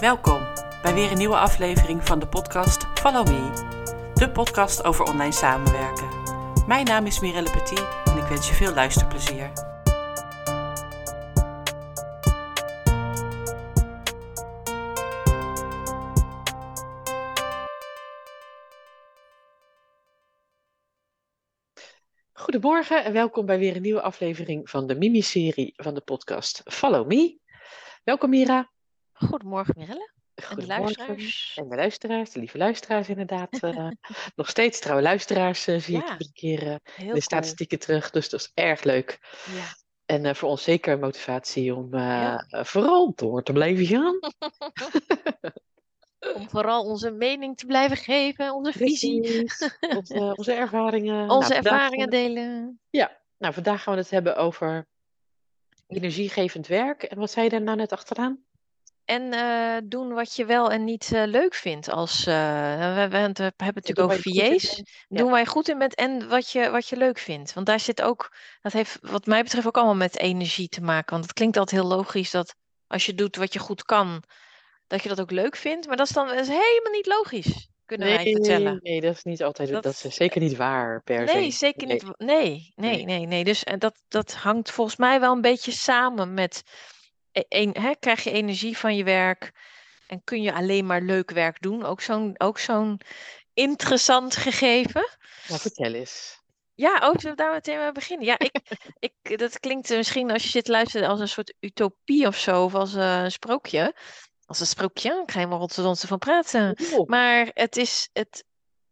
Welkom 0.00 0.46
bij 0.82 0.94
weer 0.94 1.10
een 1.10 1.18
nieuwe 1.18 1.36
aflevering 1.36 2.06
van 2.06 2.18
de 2.18 2.28
podcast 2.28 2.86
Follow 2.94 3.26
Me, 3.26 3.50
de 4.14 4.30
podcast 4.30 4.84
over 4.84 5.04
online 5.04 5.32
samenwerken. 5.32 6.08
Mijn 6.66 6.84
naam 6.84 7.06
is 7.06 7.20
Mirelle 7.20 7.50
Petit 7.50 7.86
en 8.04 8.16
ik 8.16 8.28
wens 8.28 8.48
je 8.48 8.54
veel 8.54 8.74
luisterplezier. 8.74 9.52
Goedemorgen 22.32 23.04
en 23.04 23.12
welkom 23.12 23.46
bij 23.46 23.58
weer 23.58 23.76
een 23.76 23.82
nieuwe 23.82 24.02
aflevering 24.02 24.70
van 24.70 24.86
de 24.86 24.94
Mimi-serie 24.94 25.72
van 25.76 25.94
de 25.94 26.00
podcast 26.00 26.62
Follow 26.64 27.06
Me. 27.06 27.38
Welkom 28.04 28.30
Mira. 28.30 28.74
Goedemorgen 29.18 29.74
Mirelle. 29.76 30.10
En 30.34 30.56
de 30.56 30.66
luisteraars. 30.66 31.52
En 31.60 31.68
de 31.68 31.76
luisteraars, 31.76 32.30
de 32.30 32.38
lieve 32.38 32.58
luisteraars 32.58 33.08
inderdaad. 33.08 33.58
eh, 33.62 33.88
nog 34.34 34.48
steeds 34.48 34.80
trouwe 34.80 35.02
luisteraars 35.02 35.66
eh, 35.66 35.80
zie 35.80 35.96
ik 35.96 36.06
Ja, 36.06 36.12
iedere 36.12 36.32
keer 36.32 36.58
Heel 36.60 36.78
de 36.96 37.04
cool. 37.06 37.20
statistieken 37.20 37.78
terug, 37.78 38.10
dus 38.10 38.28
dat 38.28 38.40
is 38.40 38.50
erg 38.54 38.82
leuk. 38.82 39.18
Ja. 39.54 39.64
En 40.06 40.36
voor 40.36 40.48
ons 40.48 40.62
zeker 40.62 40.92
een 40.92 41.00
motivatie 41.00 41.74
om 41.74 41.96
Ja. 41.98 42.46
vooral 42.50 43.12
door 43.14 43.42
te 43.42 43.52
blijven 43.52 43.86
gaan. 43.86 44.18
Om 46.34 46.48
vooral 46.50 46.84
onze 46.84 47.10
mening 47.10 47.56
te 47.56 47.66
blijven 47.66 47.96
geven, 47.96 48.54
onze 48.54 48.72
visie. 48.72 49.42
Onze, 49.96 50.32
onze 50.36 50.52
ervaringen. 50.52 51.30
onze 51.30 51.48
Nou, 51.52 51.62
gaan 51.62 51.72
ervaringen 51.72 52.04
we- 52.04 52.10
delen. 52.10 52.80
Ja, 52.90 53.20
nou 53.38 53.54
vandaag 53.54 53.82
gaan 53.82 53.94
we 53.94 54.00
het 54.00 54.10
hebben 54.10 54.36
over 54.36 54.86
energiegevend 55.86 56.66
werk. 56.66 57.02
En 57.02 57.18
wat 57.18 57.30
zei 57.30 57.44
je 57.44 57.50
daar 57.50 57.62
nou 57.62 57.76
net 57.76 57.92
achteraan? 57.92 58.44
En 59.06 59.32
eh, 59.32 59.76
doen 59.84 60.12
wat 60.12 60.36
je 60.36 60.44
wel 60.44 60.70
en 60.70 60.84
niet 60.84 61.12
eh, 61.12 61.22
leuk 61.26 61.54
vindt. 61.54 61.90
Als, 61.90 62.26
eh, 62.26 62.34
we, 62.94 63.08
we, 63.08 63.16
hebben 63.16 63.22
het 63.22 63.74
natuurlijk 63.74 63.98
over 63.98 64.20
VA's. 64.22 64.76
Ja. 64.76 64.84
Doen 65.08 65.38
je 65.38 65.46
goed 65.46 65.68
in 65.68 65.78
bent 65.78 65.94
en 65.94 66.28
wat 66.28 66.50
je, 66.50 66.70
wat 66.70 66.88
je 66.88 66.96
leuk 66.96 67.18
vindt. 67.18 67.52
Want 67.52 67.66
daar 67.66 67.80
zit 67.80 68.02
ook, 68.02 68.36
dat 68.62 68.72
heeft 68.72 68.98
wat 69.00 69.26
mij 69.26 69.42
betreft 69.42 69.66
ook 69.66 69.76
allemaal 69.76 69.94
met 69.94 70.18
energie 70.18 70.68
te 70.68 70.80
maken. 70.80 71.10
Want 71.12 71.24
het 71.24 71.32
klinkt 71.32 71.56
altijd 71.56 71.80
heel 71.80 71.90
logisch 71.90 72.30
dat 72.30 72.54
als 72.86 73.06
je 73.06 73.14
doet 73.14 73.36
wat 73.36 73.52
je 73.52 73.58
goed 73.58 73.82
kan, 73.84 74.22
dat 74.86 75.02
je 75.02 75.08
dat 75.08 75.20
ook 75.20 75.30
leuk 75.30 75.56
vindt. 75.56 75.86
Maar 75.86 75.96
dat 75.96 76.06
is 76.06 76.12
dan 76.12 76.26
dat 76.26 76.38
is 76.40 76.48
helemaal 76.48 76.92
niet 76.92 77.06
logisch, 77.06 77.68
kunnen 77.84 78.06
wij 78.08 78.32
vertellen. 78.32 78.78
nee, 78.82 79.00
dat 79.00 79.14
is 79.14 79.22
niet 79.22 79.42
altijd, 79.42 79.68
dat, 79.68 79.82
Dat- 79.82 80.04
is 80.04 80.14
zeker 80.14 80.40
niet 80.40 80.56
waar 80.56 81.02
per 81.02 81.24
Nee, 81.24 81.50
se. 81.50 81.58
zeker 81.58 81.86
Nee. 81.86 81.94
niet. 81.94 82.02
wa- 82.02 82.14
Nee, 82.16 82.72
nee, 82.74 82.94
Nee. 82.94 83.04
nee, 83.04 83.26
nee. 83.26 83.44
Dus 83.44 83.64
dat, 83.78 84.02
dat 84.08 84.34
hangt 84.34 84.70
volgens 84.70 84.96
mij 84.96 85.20
wel 85.20 85.32
een 85.32 85.40
beetje 85.40 85.72
samen 85.72 86.34
met. 86.34 86.62
E- 87.36 87.44
een, 87.48 87.76
hè, 87.80 87.94
krijg 87.98 88.24
je 88.24 88.30
energie 88.30 88.78
van 88.78 88.96
je 88.96 89.04
werk 89.04 89.52
en 90.06 90.24
kun 90.24 90.42
je 90.42 90.52
alleen 90.52 90.86
maar 90.86 91.00
leuk 91.00 91.30
werk 91.30 91.62
doen? 91.62 91.84
Ook 91.84 92.00
zo'n 92.00 92.34
ook 92.40 92.58
zo'n 92.58 93.00
interessant 93.54 94.36
gegeven. 94.36 95.08
Nou, 95.48 95.60
vertel 95.60 95.92
eens. 95.92 96.44
Ja, 96.74 96.94
oh, 96.94 97.14
zullen 97.16 97.36
we 97.36 97.42
daar 97.42 97.52
meteen 97.52 97.78
mee 97.78 97.92
beginnen? 97.92 98.26
Ja, 98.26 98.38
ik, 98.38 98.60
ik, 99.08 99.38
dat 99.38 99.60
klinkt 99.60 99.90
eh, 99.90 99.96
misschien 99.96 100.30
als 100.30 100.42
je 100.42 100.48
zit 100.48 100.64
te 100.64 100.70
luisteren 100.70 101.08
als 101.08 101.20
een 101.20 101.28
soort 101.28 101.54
utopie 101.60 102.26
of 102.26 102.38
zo, 102.38 102.64
of 102.64 102.74
als 102.74 102.94
eh, 102.94 103.22
een 103.22 103.30
sprookje. 103.30 103.94
Als 104.46 104.60
een 104.60 104.66
sprookje, 104.66 105.20
ik 105.22 105.30
ga 105.30 105.38
helemaal 105.38 105.58
Rotterdamse 105.58 106.06
van 106.06 106.18
praten. 106.18 106.76
Maar 107.06 107.50
het 107.54 107.76
is 107.76 108.08
het. 108.12 108.44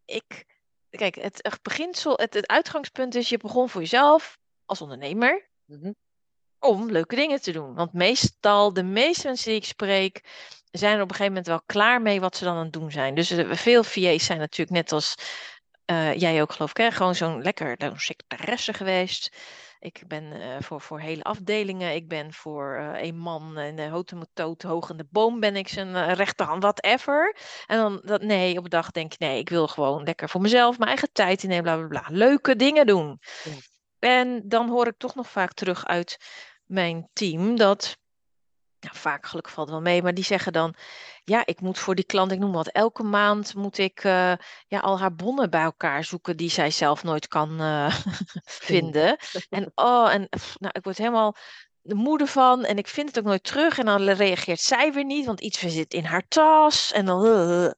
Ik. 0.05 0.45
Kijk, 0.91 1.15
het, 1.15 1.39
het 1.42 1.62
beginsel, 1.62 2.17
het, 2.17 2.34
het 2.34 2.47
uitgangspunt 2.47 3.15
is: 3.15 3.28
je 3.28 3.37
begon 3.37 3.69
voor 3.69 3.81
jezelf 3.81 4.39
als 4.65 4.81
ondernemer 4.81 5.48
mhm. 5.65 5.92
Om 6.64 6.90
leuke 6.90 7.16
dingen 7.16 7.40
te 7.40 7.52
doen. 7.52 7.74
Want 7.74 7.92
meestal, 7.92 8.72
de 8.72 8.82
meeste 8.82 9.26
mensen 9.26 9.48
die 9.48 9.60
ik 9.60 9.64
spreek, 9.64 10.20
zijn 10.70 10.96
er 10.96 11.02
op 11.02 11.08
een 11.08 11.16
gegeven 11.16 11.32
moment 11.32 11.46
wel 11.46 11.62
klaar 11.66 12.02
mee 12.02 12.20
wat 12.20 12.36
ze 12.36 12.44
dan 12.44 12.56
aan 12.56 12.64
het 12.64 12.72
doen 12.72 12.90
zijn. 12.90 13.14
Dus 13.14 13.30
eh, 13.30 13.52
veel 13.52 13.84
VA's 13.84 14.24
zijn 14.24 14.38
natuurlijk 14.38 14.76
net 14.76 14.92
als 14.92 15.14
eh, 15.84 16.14
jij 16.14 16.42
ook, 16.42 16.52
geloof 16.52 16.70
ik, 16.70 16.76
hè? 16.76 16.90
gewoon 16.90 17.14
zo'n 17.14 17.42
lekker 17.42 17.74
zo'n 17.78 17.98
secretaresse 17.98 18.72
geweest. 18.72 19.36
Ik 19.80 20.03
ben 20.06 20.32
eh, 20.32 20.56
voor, 20.60 20.80
voor 20.80 21.00
hele 21.00 21.22
afdelingen. 21.22 21.94
Ik 21.94 22.08
ben 22.08 22.32
voor 22.32 22.76
een 22.97 23.19
man 23.19 23.58
in 23.58 23.76
de 23.76 23.88
hotemotoot 23.88 24.62
hoog 24.62 24.91
in 24.91 24.97
de 24.97 25.06
boom 25.10 25.41
ben 25.41 25.56
ik 25.56 25.69
zijn 25.69 26.14
rechterhand, 26.14 26.62
whatever. 26.62 27.36
En 27.66 27.76
dan, 27.76 28.00
dat, 28.04 28.22
nee, 28.22 28.58
op 28.58 28.64
een 28.64 28.70
dag 28.70 28.91
denk 28.91 29.12
ik, 29.12 29.19
nee, 29.19 29.38
ik 29.38 29.48
wil 29.48 29.69
gewoon 29.69 30.03
lekker 30.03 30.28
voor 30.28 30.41
mezelf 30.41 30.78
mijn 30.78 30.91
eigen 30.91 31.12
tijd 31.12 31.42
innemen, 31.42 31.64
bla 31.64 31.76
bla 31.76 31.86
bla. 31.86 32.16
Leuke 32.16 32.56
dingen 32.56 32.86
doen. 32.86 33.20
Ja. 33.44 33.53
En 34.04 34.48
dan 34.48 34.69
hoor 34.69 34.86
ik 34.86 34.98
toch 34.98 35.14
nog 35.14 35.30
vaak 35.30 35.53
terug 35.53 35.86
uit 35.86 36.16
mijn 36.64 37.08
team 37.12 37.56
dat, 37.56 37.98
nou, 38.80 38.97
vaak 38.97 39.26
gelukkig 39.26 39.52
valt 39.52 39.70
wel 39.70 39.80
mee, 39.80 40.02
maar 40.02 40.14
die 40.14 40.25
zeggen 40.25 40.52
dan, 40.52 40.75
ja, 41.25 41.47
ik 41.47 41.60
moet 41.60 41.78
voor 41.78 41.94
die 41.94 42.04
klant, 42.04 42.32
ik 42.32 42.38
noem 42.38 42.52
wat, 42.52 42.69
elke 42.69 43.02
maand 43.02 43.54
moet 43.54 43.78
ik 43.78 44.04
eh, 44.04 44.32
ja, 44.66 44.78
al 44.78 44.98
haar 44.98 45.14
bonnen 45.14 45.50
bij 45.50 45.62
elkaar 45.62 46.04
zoeken 46.04 46.36
die 46.36 46.50
zij 46.50 46.70
zelf 46.70 47.03
nooit 47.03 47.28
kan 47.28 47.60
eh, 47.60 47.97
vinden. 48.44 49.16
En 49.50 49.72
oh, 49.74 50.12
en 50.12 50.28
nou, 50.58 50.72
ik 50.72 50.84
word 50.84 50.98
helemaal 50.98 51.36
de 51.80 51.94
moeder 51.94 52.26
van 52.26 52.64
en 52.64 52.78
ik 52.78 52.88
vind 52.88 53.08
het 53.08 53.19
ook 53.19 53.24
nooit 53.24 53.44
terug 53.44 53.78
en 53.78 53.84
dan 53.84 54.03
reageert 54.03 54.60
zij 54.60 54.92
weer 54.92 55.04
niet, 55.04 55.26
want 55.26 55.41
iets 55.41 55.58
zit 55.58 55.94
in 55.94 56.04
haar 56.04 56.28
tas 56.28 56.92
en 56.92 57.04
dan... 57.04 57.22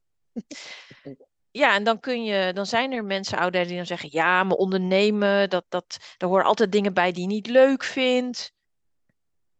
Ja, 1.51 1.75
en 1.75 1.85
dan 1.85 2.01
kun 2.01 2.25
je, 2.25 2.53
dan 2.53 2.67
zijn 2.67 2.93
er 2.93 3.05
mensen 3.05 3.39
out 3.39 3.53
there 3.53 3.67
die 3.67 3.77
dan 3.77 3.87
zeggen, 3.87 4.09
ja, 4.13 4.45
maar 4.45 4.57
ondernemen, 4.57 5.51
dat, 5.51 5.65
dat, 5.69 6.15
daar 6.17 6.29
horen 6.29 6.45
altijd 6.45 6.73
dingen 6.73 6.95
bij 6.95 7.13
die 7.13 7.23
je 7.23 7.27
niet 7.29 7.47
leuk 7.47 7.85
vindt. 7.85 8.53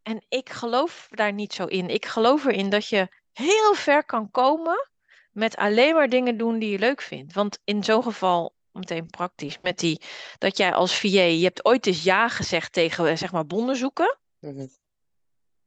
En 0.07 0.25
ik 0.29 0.49
geloof 0.49 1.07
daar 1.09 1.33
niet 1.33 1.53
zo 1.53 1.65
in. 1.65 1.89
Ik 1.89 2.05
geloof 2.05 2.45
erin 2.45 2.69
dat 2.69 2.87
je 2.87 3.07
heel 3.33 3.73
ver 3.73 4.05
kan 4.05 4.31
komen 4.31 4.89
met 5.31 5.55
alleen 5.55 5.93
maar 5.93 6.09
dingen 6.09 6.37
doen 6.37 6.59
die 6.59 6.71
je 6.71 6.79
leuk 6.79 7.01
vindt. 7.01 7.33
Want 7.33 7.59
in 7.63 7.83
zo'n 7.83 8.03
geval, 8.03 8.55
meteen 8.71 9.07
praktisch, 9.07 9.57
met 9.61 9.79
die, 9.79 10.01
dat 10.37 10.57
jij 10.57 10.73
als 10.73 10.99
VA, 10.99 11.07
je 11.07 11.43
hebt 11.43 11.65
ooit 11.65 11.85
eens 11.85 12.03
ja 12.03 12.29
gezegd 12.29 12.73
tegen, 12.73 13.17
zeg 13.17 13.31
maar, 13.31 13.45
bonden 13.45 13.75
zoeken. 13.75 14.17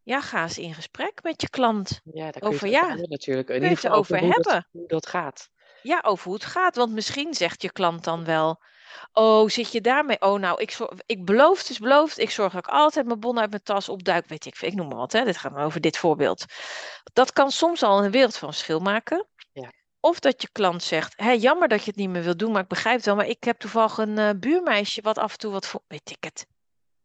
Ja, 0.02 0.20
ga 0.20 0.42
eens 0.42 0.58
in 0.58 0.74
gesprek 0.74 1.22
met 1.22 1.40
je 1.40 1.48
klant. 1.48 2.00
Ja, 2.04 2.22
daar 2.22 2.32
kun 2.32 2.48
je 2.48 2.54
Over 2.54 2.68
ja, 2.68 2.88
hebben 2.88 3.08
natuurlijk. 3.08 3.48
In 3.48 3.62
ieder 3.62 3.78
geval 3.78 3.96
over 3.96 4.20
dat, 4.20 4.34
hebben. 4.34 4.68
hoe 4.70 4.88
dat 4.88 5.06
gaat. 5.06 5.50
Ja, 5.82 6.02
over 6.06 6.24
hoe 6.24 6.34
het 6.34 6.44
gaat. 6.44 6.76
Want 6.76 6.92
misschien 6.92 7.34
zegt 7.34 7.62
je 7.62 7.72
klant 7.72 8.04
dan 8.04 8.24
wel: 8.24 8.62
Oh, 9.12 9.48
zit 9.48 9.72
je 9.72 9.80
daarmee? 9.80 10.20
Oh, 10.20 10.38
nou, 10.38 10.60
ik, 10.60 10.70
zor- 10.70 10.92
ik 11.06 11.24
beloof, 11.24 11.58
het 11.58 11.70
is 11.70 11.78
beloofd. 11.78 12.18
Ik 12.18 12.30
zorg 12.30 12.52
dat 12.52 12.66
ik 12.66 12.72
altijd 12.72 13.06
mijn 13.06 13.20
bon 13.20 13.38
uit 13.38 13.50
mijn 13.50 13.62
tas 13.62 13.88
opduik. 13.88 14.28
Weet 14.28 14.46
ik, 14.46 14.56
veel, 14.56 14.68
ik 14.68 14.74
noem 14.74 14.88
maar 14.88 14.96
wat. 14.96 15.12
Hè. 15.12 15.24
Dit 15.24 15.36
gaat 15.36 15.52
maar 15.52 15.64
over 15.64 15.80
dit 15.80 15.96
voorbeeld. 15.98 16.44
Dat 17.12 17.32
kan 17.32 17.50
soms 17.50 17.82
al 17.82 18.04
een 18.04 18.10
wereld 18.10 18.36
van 18.36 18.48
verschil 18.52 18.80
maken. 18.80 19.26
Ja. 19.52 19.72
Of 20.00 20.20
dat 20.20 20.42
je 20.42 20.48
klant 20.52 20.82
zegt: 20.82 21.12
Hé, 21.16 21.30
jammer 21.30 21.68
dat 21.68 21.84
je 21.84 21.90
het 21.90 21.98
niet 21.98 22.08
meer 22.10 22.22
wilt 22.22 22.38
doen, 22.38 22.52
maar 22.52 22.62
ik 22.62 22.68
begrijp 22.68 22.96
het 22.96 23.04
wel. 23.04 23.16
Maar 23.16 23.26
ik 23.26 23.44
heb 23.44 23.58
toevallig 23.58 23.98
een 23.98 24.18
eh, 24.18 24.30
buurmeisje 24.36 25.02
wat 25.02 25.18
af 25.18 25.32
en 25.32 25.38
toe 25.38 25.52
wat 25.52 25.66
voor. 25.66 25.82
Weet 25.86 26.10
ik 26.10 26.24
het. 26.24 26.46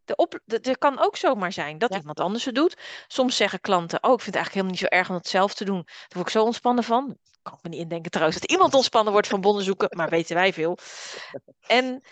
De 0.06 0.16
op, 0.16 0.40
de, 0.46 0.60
er 0.60 0.78
kan 0.78 1.00
ook 1.00 1.16
zomaar 1.16 1.52
zijn 1.52 1.78
dat 1.78 1.94
Ja. 1.94 1.98
iemand 1.98 2.20
anders 2.20 2.46
het 2.46 2.56
doet. 2.56 2.78
Soms 3.08 3.36
zeggen 3.36 3.62
klanten: 3.62 4.04
Oh, 4.04 4.14
ik 4.14 4.22
vind 4.22 4.36
het 4.36 4.36
eigenlijk 4.36 4.54
helemaal 4.54 4.72
niet 4.72 4.92
zo 4.92 4.98
erg 4.98 5.10
om 5.10 5.16
het 5.16 5.28
zelf 5.28 5.54
te 5.54 5.66
doen. 5.66 5.84
Daar 5.86 6.08
word 6.10 6.26
ik 6.26 6.34
zo 6.34 6.44
ontspannen 6.44 6.84
van. 6.84 7.18
Kan 7.42 7.54
ik 7.54 7.64
me 7.64 7.70
niet 7.70 7.80
indenken 7.80 8.12
trouwens 8.12 8.40
dat 8.40 8.52
iemand 8.52 8.74
ontspannen 8.74 9.14
wordt 9.14 9.28
van 9.28 9.42
bonnen 9.42 9.64
zoeken, 9.64 9.88
maar 9.98 10.10
weten 10.10 10.36
wij 10.36 10.54
veel. 10.54 10.78
En 11.68 12.04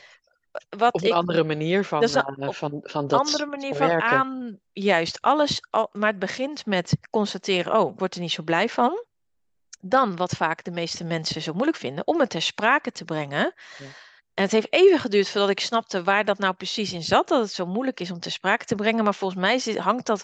wat 0.70 0.94
Op 0.94 1.02
een 1.02 1.08
ik 1.08 1.14
andere 1.14 1.44
manier 1.44 1.86
van, 1.86 2.04
is 2.04 2.14
een 2.14 2.36
eh, 2.38 2.50
van, 2.50 2.80
van 2.84 3.08
dat 3.08 3.20
andere 3.20 3.46
manier 3.46 3.76
van 3.76 3.78
van 3.78 3.88
werken. 3.88 4.10
aan, 4.10 4.60
juist 4.74 5.22
alles, 5.22 5.62
al, 5.70 5.90
maar 5.92 6.10
het 6.10 6.20
begint 6.20 6.66
met 6.66 6.98
constateren, 7.10 7.80
oh, 7.80 7.92
ik 7.92 8.00
word 8.00 8.16
er 8.16 8.22
niet 8.22 8.32
zo 8.32 8.44
blij 8.44 8.70
van. 8.70 9.06
Dan, 9.82 10.16
wat 10.16 10.32
vaak 10.32 10.64
de 10.64 10.72
meeste 10.72 11.04
mensen 11.04 11.42
zo 11.42 11.54
moeilijk 11.54 11.78
vinden, 11.78 12.08
om 12.08 12.20
het 12.20 12.30
ter 12.30 12.42
sprake 12.42 12.92
te 12.92 13.06
brengen. 13.06 13.54
Ja. 13.78 13.86
En 14.34 14.44
het 14.44 14.52
heeft 14.52 14.74
even 14.74 15.00
geduurd 15.00 15.30
voordat 15.30 15.50
ik 15.50 15.60
snapte 15.60 16.04
waar 16.04 16.26
dat 16.26 16.38
nou 16.38 16.54
precies 16.54 16.94
in 16.94 17.04
zat, 17.04 17.28
dat 17.28 17.42
het 17.42 17.52
zo 17.52 17.66
moeilijk 17.66 18.00
is 18.00 18.12
om 18.12 18.20
ter 18.20 18.32
sprake 18.32 18.66
te 18.66 18.76
brengen. 18.76 19.04
Maar 19.04 19.16
volgens 19.16 19.42
mij 19.42 19.60
zit- 19.60 19.78
hangt 19.78 20.06
dat 20.06 20.24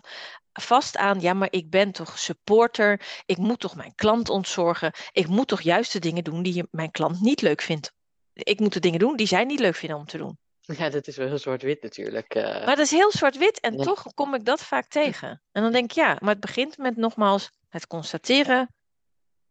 vast 0.53 0.97
aan, 0.97 1.20
ja, 1.20 1.34
maar 1.34 1.47
ik 1.52 1.70
ben 1.70 1.92
toch 1.92 2.20
supporter, 2.20 3.02
ik 3.26 3.38
moet 3.38 3.59
toch 3.59 3.76
mijn 3.76 3.96
klant 3.96 4.29
ontzorgen, 4.29 4.94
ik 5.11 5.28
moet 5.28 5.47
toch 5.47 5.61
juist 5.61 5.91
de 5.94 6.00
dingen 6.00 6.23
doen 6.23 6.44
die 6.44 6.64
mijn 6.72 6.91
klant 6.91 7.22
niet 7.22 7.41
leuk 7.41 7.61
vindt. 7.61 7.91
Ik 8.34 8.59
moet 8.59 8.73
de 8.73 8.79
dingen 8.79 9.00
doen 9.00 9.16
die 9.16 9.28
zij 9.28 9.44
niet 9.44 9.59
leuk 9.59 9.76
vinden 9.76 9.97
om 9.97 10.06
te 10.06 10.17
doen. 10.17 10.38
Ja, 10.78 10.90
dat 10.90 11.08
is 11.08 11.17
wel 11.17 11.28
heel 11.28 11.38
zwart-wit 11.38 11.82
natuurlijk. 11.84 12.34
eh. 12.34 12.44
Maar 12.44 12.76
dat 12.76 12.79
is 12.85 12.91
heel 12.91 13.11
zwart-wit 13.11 13.59
en 13.59 13.78
Ja. 13.78 13.84
toch 13.84 14.03
kom 14.14 14.34
ik 14.34 14.46
dat 14.46 14.61
vaak 14.64 14.88
tegen. 14.88 15.41
En 15.52 15.61
dan 15.61 15.72
denk 15.72 15.84
ik, 15.85 15.91
ja, 15.91 16.17
maar 16.20 16.29
het 16.32 16.40
begint 16.40 16.78
met 16.78 16.96
nogmaals 16.97 17.50
het 17.70 17.88
constateren 17.88 18.73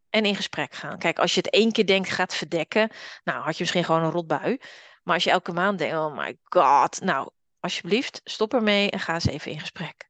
en 0.09 0.25
in 0.25 0.35
gesprek 0.35 0.73
gaan. 0.73 0.97
Kijk, 0.97 1.19
als 1.19 1.33
je 1.33 1.41
het 1.41 1.49
één 1.49 1.71
keer 1.71 1.85
denkt, 1.85 2.09
gaat 2.09 2.35
verdekken, 2.35 2.91
nou 3.23 3.43
had 3.43 3.53
je 3.53 3.59
misschien 3.59 3.83
gewoon 3.83 4.03
een 4.03 4.11
rotbui. 4.11 4.59
Maar 5.03 5.13
als 5.13 5.23
je 5.23 5.29
elke 5.31 5.51
maand 5.51 5.77
denkt, 5.77 5.95
oh 5.95 6.17
my 6.17 6.37
god, 6.43 7.01
nou, 7.01 7.29
alsjeblieft, 7.59 8.21
stop 8.23 8.53
ermee 8.53 8.91
en 8.91 8.99
ga 8.99 9.13
eens 9.13 9.27
even 9.27 9.51
in 9.51 9.59
gesprek. 9.59 10.09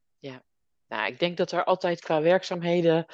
Nou, 0.88 1.06
ik 1.06 1.18
denk 1.18 1.36
dat 1.36 1.52
er 1.52 1.64
altijd 1.64 2.00
qua 2.00 2.20
werkzaamheden 2.20 3.06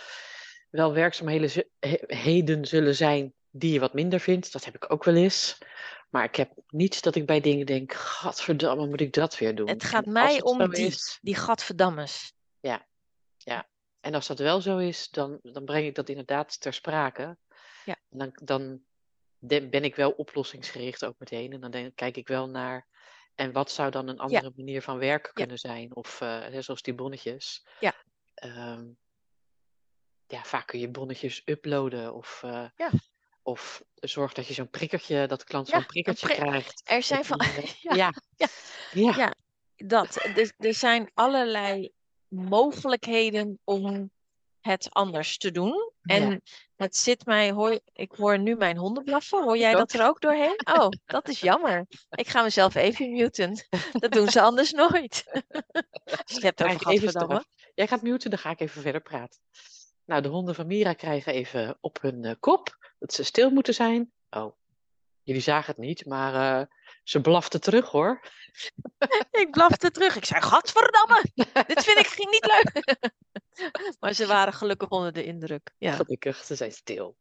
wel 0.70 0.92
werkzaamheden 0.92 1.50
zu- 1.50 1.68
he- 1.78 2.02
heden 2.06 2.64
zullen 2.64 2.94
zijn 2.94 3.34
die 3.50 3.72
je 3.72 3.80
wat 3.80 3.94
minder 3.94 4.20
vindt. 4.20 4.52
Dat 4.52 4.64
heb 4.64 4.74
ik 4.74 4.92
ook 4.92 5.04
wel 5.04 5.14
eens. 5.14 5.58
Maar 6.10 6.24
ik 6.24 6.36
heb 6.36 6.52
niet 6.68 7.02
dat 7.02 7.14
ik 7.14 7.26
bij 7.26 7.40
dingen 7.40 7.66
denk, 7.66 7.92
gadverdamme, 7.92 8.86
moet 8.86 9.00
ik 9.00 9.12
dat 9.12 9.38
weer 9.38 9.54
doen? 9.54 9.68
Het 9.68 9.84
gaat 9.84 10.06
mij 10.06 10.34
het 10.34 10.42
om 10.42 10.70
die, 10.70 10.86
is, 10.86 11.18
die 11.22 11.34
gadverdammes. 11.34 12.32
ja, 12.60 12.86
ja. 13.36 13.68
En 14.06 14.14
als 14.14 14.26
dat 14.26 14.38
wel 14.38 14.60
zo 14.60 14.78
is, 14.78 15.08
dan, 15.10 15.38
dan 15.42 15.64
breng 15.64 15.86
ik 15.86 15.94
dat 15.94 16.08
inderdaad 16.08 16.60
ter 16.60 16.72
sprake. 16.72 17.36
Ja. 17.84 17.96
En 18.10 18.18
dan, 18.18 18.32
dan 19.38 19.70
ben 19.70 19.84
ik 19.84 19.96
wel 19.96 20.10
oplossingsgericht 20.10 21.04
ook 21.04 21.14
meteen. 21.18 21.52
En 21.52 21.60
dan 21.60 21.70
denk, 21.70 21.96
kijk 21.96 22.16
ik 22.16 22.28
wel 22.28 22.48
naar. 22.48 22.86
En 23.34 23.52
wat 23.52 23.70
zou 23.70 23.90
dan 23.90 24.08
een 24.08 24.18
andere 24.18 24.52
manier 24.56 24.82
van 24.82 24.98
werken 24.98 25.30
Ja. 25.34 25.40
kunnen 25.40 25.58
zijn? 25.58 25.94
Of 25.96 26.18
hè, 26.18 26.62
zoals 26.62 26.82
die 26.82 26.94
bonnetjes. 26.94 27.66
Ja. 27.80 27.94
Ehm, 28.34 28.84
ja, 30.26 30.42
vaak 30.44 30.66
kun 30.66 30.78
je 30.78 30.88
bonnetjes 30.90 31.42
uploaden. 31.44 32.14
Of, 32.14 32.40
eh, 32.44 32.68
Ja. 32.76 32.90
of 33.42 33.82
zorg 33.94 34.32
dat 34.32 34.46
je 34.46 34.54
zo'n 34.54 34.70
prikkertje, 34.70 35.26
dat 35.26 35.38
de 35.38 35.44
klant 35.44 35.68
zo'n 35.68 35.86
prikkertje 35.86 36.26
prik- 36.26 36.38
krijgt. 36.38 36.82
Er 36.84 37.02
zijn 37.02 37.24
van. 37.24 37.40
Ja, 37.80 37.94
ja. 37.94 38.12
ja. 38.36 38.46
Ja. 38.92 39.16
Ja. 39.16 39.34
dat. 39.76 40.16
Er, 40.24 40.52
er 40.58 40.74
zijn 40.74 41.10
allerlei 41.14 41.92
mogelijkheden 42.28 43.58
om 43.64 44.10
het 44.60 44.86
anders 44.90 45.38
te 45.38 45.50
doen. 45.50 45.92
En 46.02 46.30
Ja. 46.30 46.38
het 46.76 46.96
zit 46.96 47.26
mij, 47.26 47.50
hoor, 47.52 47.80
ik 47.92 48.12
hoor 48.12 48.38
nu 48.38 48.56
mijn 48.56 48.76
honden 48.76 49.04
blaffen. 49.04 49.42
Hoor 49.42 49.56
jij 49.58 49.72
ook. 49.72 49.78
dat 49.78 49.92
er 49.92 50.06
ook 50.06 50.20
doorheen? 50.20 50.60
Oh, 50.78 50.88
dat 51.06 51.28
is 51.28 51.40
jammer. 51.40 51.86
Ik 52.10 52.28
ga 52.28 52.42
mezelf 52.42 52.74
even 52.74 53.12
muten. 53.12 53.66
Dat 53.92 54.12
doen 54.12 54.28
ze 54.28 54.40
anders 54.40 54.72
nooit. 54.72 55.24
Je 56.24 56.40
hebt 56.40 56.62
gadverdamme. 56.62 57.10
straf. 57.10 57.44
Jij 57.74 57.86
gaat 57.86 58.02
muten, 58.02 58.30
dan 58.30 58.38
ga 58.38 58.50
ik 58.50 58.60
even 58.60 58.82
verder 58.82 59.00
praten. 59.00 59.40
Nou, 60.04 60.22
de 60.22 60.28
honden 60.28 60.54
van 60.54 60.66
Mira 60.66 60.92
krijgen 60.92 61.32
even 61.32 61.76
op 61.80 61.98
hun 62.00 62.24
eh, 62.24 62.34
kop 62.40 62.92
dat 62.98 63.12
ze 63.12 63.22
stil 63.24 63.50
moeten 63.50 63.74
zijn. 63.74 64.12
Oh, 64.30 64.52
jullie 65.26 65.42
zagen 65.42 65.74
het 65.74 65.84
niet, 65.84 66.06
maar 66.06 66.58
eh, 66.60 66.66
ze 67.04 67.20
blafte 67.20 67.58
terug 67.58 67.90
hoor. 67.90 68.20
Ik 69.42 69.48
blafte 69.50 69.90
terug. 69.90 70.16
Ik 70.16 70.24
zei, 70.24 70.42
gadverdamme, 70.42 71.22
dit 71.66 71.84
vind 71.84 71.98
ik 71.98 72.14
niet 72.30 72.46
leuk. 72.52 72.84
Maar 74.00 74.12
ze 74.12 74.26
waren 74.26 74.52
gelukkig 74.52 74.88
onder 74.88 75.12
de 75.12 75.24
indruk. 75.24 75.70
Ja. 75.78 75.92
Gelukkig, 75.92 76.44
ze 76.44 76.54
zijn 76.54 76.72
stil. 76.72 77.16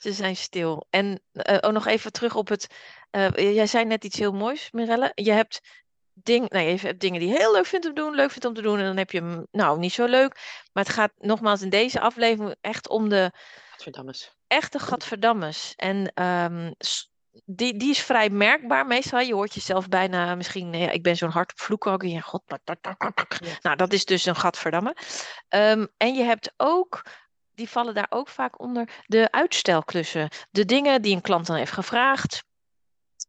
Ze 0.00 0.12
zijn 0.12 0.36
stil. 0.36 0.86
En 0.90 1.22
eh 1.32 1.58
oh, 1.60 1.70
nog 1.70 1.86
even 1.86 2.12
terug 2.12 2.34
op 2.34 2.48
het. 2.48 2.66
eh, 3.10 3.30
jij 3.54 3.66
zei 3.66 3.84
net 3.84 4.04
iets 4.04 4.18
heel 4.18 4.32
moois, 4.32 4.70
Mirelle. 4.70 5.12
Je 5.14 5.32
hebt, 5.32 5.60
ding, 6.12 6.48
nee, 6.48 6.72
je 6.72 6.78
hebt 6.86 7.00
dingen 7.00 7.20
die 7.20 7.28
je 7.28 7.36
heel 7.36 7.52
leuk 7.52 7.66
vindt 7.66 7.86
om 7.86 7.94
te 7.94 8.00
doen, 8.00 8.14
leuk 8.14 8.30
vindt 8.30 8.44
om 8.44 8.54
te 8.54 8.62
doen. 8.62 8.78
En 8.78 8.84
dan 8.84 8.96
heb 8.96 9.10
je 9.10 9.20
hem, 9.20 9.46
nou, 9.50 9.78
niet 9.78 9.92
zo 9.92 10.04
leuk. 10.06 10.34
Maar 10.72 10.84
het 10.84 10.92
gaat 10.92 11.12
nogmaals 11.18 11.62
in 11.62 11.70
deze 11.70 12.00
aflevering 12.00 12.56
echt 12.60 12.88
om 12.88 13.08
de 13.08 13.32
Gadverdammes. 13.70 14.36
echte 14.46 14.78
gadverdammes. 14.78 15.72
En 15.76 16.10
ehm, 16.14 16.72
die, 17.44 17.76
die 17.76 17.90
is 17.90 18.00
vrij 18.00 18.30
merkbaar 18.30 18.86
meestal. 18.86 19.20
Je 19.20 19.34
hoort 19.34 19.54
jezelf 19.54 19.88
bijna 19.88 20.34
misschien, 20.34 20.72
ja, 20.72 20.90
ik 20.90 21.02
ben 21.02 21.16
zo'n 21.16 21.30
hard 21.30 21.52
op 21.52 21.60
vloeken 21.60 21.92
ook. 21.92 22.02
Ja, 22.02 22.20
god, 22.20 22.42
tak, 22.46 22.60
tak, 22.64 22.78
tak, 22.80 22.98
tak, 22.98 23.16
tak. 23.16 23.44
Ja. 23.44 23.58
Nou, 23.60 23.76
dat 23.76 23.92
is 23.92 24.04
dus 24.04 24.24
een 24.24 24.36
gadverdamme. 24.36 24.96
Ehm, 25.48 25.86
en 25.96 26.14
je 26.14 26.22
hebt 26.22 26.52
ook, 26.56 27.02
die 27.54 27.68
vallen 27.68 27.94
daar 27.94 28.06
ook 28.08 28.28
vaak 28.28 28.60
onder, 28.60 29.02
de 29.06 29.30
uitstelklussen. 29.30 30.28
De 30.50 30.64
dingen 30.64 31.02
die 31.02 31.14
een 31.14 31.22
klant 31.22 31.46
dan 31.46 31.56
heeft 31.56 31.72
gevraagd. 31.72 32.44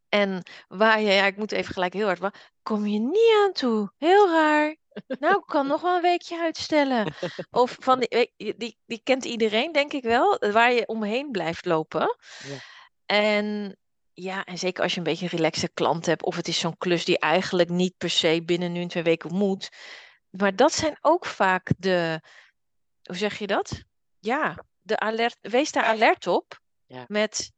En 0.08 0.42
waar 0.68 1.00
je, 1.00 1.12
ja, 1.12 1.24
ik 1.24 1.36
moet 1.36 1.52
even 1.52 1.72
gelijk 1.72 1.92
heel 1.92 2.06
hard, 2.06 2.36
kom 2.62 2.86
je 2.86 2.98
niet 2.98 3.38
aan 3.44 3.52
toe? 3.52 3.92
Heel 3.98 4.30
raar. 4.30 4.76
Nou, 5.20 5.36
ik 5.36 5.46
kan 5.46 5.66
nog 5.66 5.80
wel 5.80 5.96
een 5.96 6.02
weekje 6.02 6.40
uitstellen. 6.40 7.14
Of 7.50 7.76
van 7.80 8.00
die, 8.00 8.32
die, 8.36 8.78
die 8.86 9.00
kent 9.04 9.24
iedereen, 9.24 9.72
denk 9.72 9.92
ik 9.92 10.02
wel, 10.02 10.38
waar 10.38 10.72
je 10.72 10.86
omheen 10.86 11.30
blijft 11.30 11.64
lopen. 11.64 12.16
Ja. 12.44 12.56
En 13.06 13.76
ja, 14.14 14.44
en 14.44 14.58
zeker 14.58 14.82
als 14.82 14.92
je 14.92 14.98
een 14.98 15.04
beetje 15.04 15.24
een 15.24 15.36
relaxe 15.36 15.68
klant 15.68 16.06
hebt, 16.06 16.24
of 16.24 16.36
het 16.36 16.48
is 16.48 16.58
zo'n 16.58 16.76
klus 16.76 17.04
die 17.04 17.18
eigenlijk 17.18 17.68
niet 17.68 17.96
per 17.96 18.10
se 18.10 18.42
binnen 18.44 18.72
nu 18.72 18.80
en 18.80 18.88
twee 18.88 19.02
weken 19.02 19.34
moet. 19.34 19.68
Maar 20.30 20.56
dat 20.56 20.72
zijn 20.72 20.98
ook 21.00 21.26
vaak 21.26 21.72
de, 21.78 22.20
hoe 23.02 23.16
zeg 23.16 23.38
je 23.38 23.46
dat? 23.46 23.82
Ja, 24.18 24.64
de 24.80 24.98
alert, 24.98 25.36
wees 25.40 25.72
daar 25.72 25.84
alert 25.84 26.26
op 26.26 26.60
Ja. 26.86 27.04
met 27.08 27.52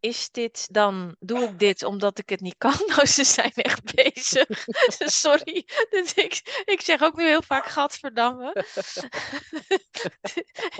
is 0.00 0.30
dit 0.30 0.68
dan, 0.70 1.16
doe 1.18 1.42
ik 1.42 1.58
dit 1.58 1.82
omdat 1.82 2.18
ik 2.18 2.28
het 2.28 2.40
niet 2.40 2.56
kan? 2.64 2.74
Nou, 2.86 3.06
ze 3.06 3.24
zijn 3.24 3.52
echt 3.52 3.94
bezig. 3.94 4.46
Sorry. 5.22 5.66
Dus 5.90 6.14
ik, 6.14 6.62
ik 6.64 6.80
zeg 6.80 7.02
ook 7.02 7.16
nu 7.16 7.26
heel 7.26 7.42
vaak 7.42 7.66
gadverdamme. 7.66 8.64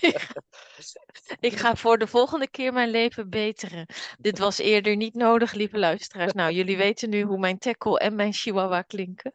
ik, 0.00 0.26
ik 1.40 1.56
ga 1.56 1.76
voor 1.76 1.98
de 1.98 2.06
volgende 2.06 2.48
keer 2.48 2.72
mijn 2.72 2.90
leven 2.90 3.30
beteren. 3.30 3.86
Dit 4.18 4.38
was 4.38 4.58
eerder 4.58 4.96
niet 4.96 5.14
nodig, 5.14 5.52
lieve 5.52 5.78
luisteraars. 5.78 6.32
Nou, 6.32 6.52
jullie 6.52 6.76
weten 6.76 7.10
nu 7.10 7.22
hoe 7.22 7.38
mijn 7.38 7.58
tackle 7.58 7.98
en 7.98 8.14
mijn 8.14 8.32
chihuahua 8.32 8.82
klinken. 8.82 9.32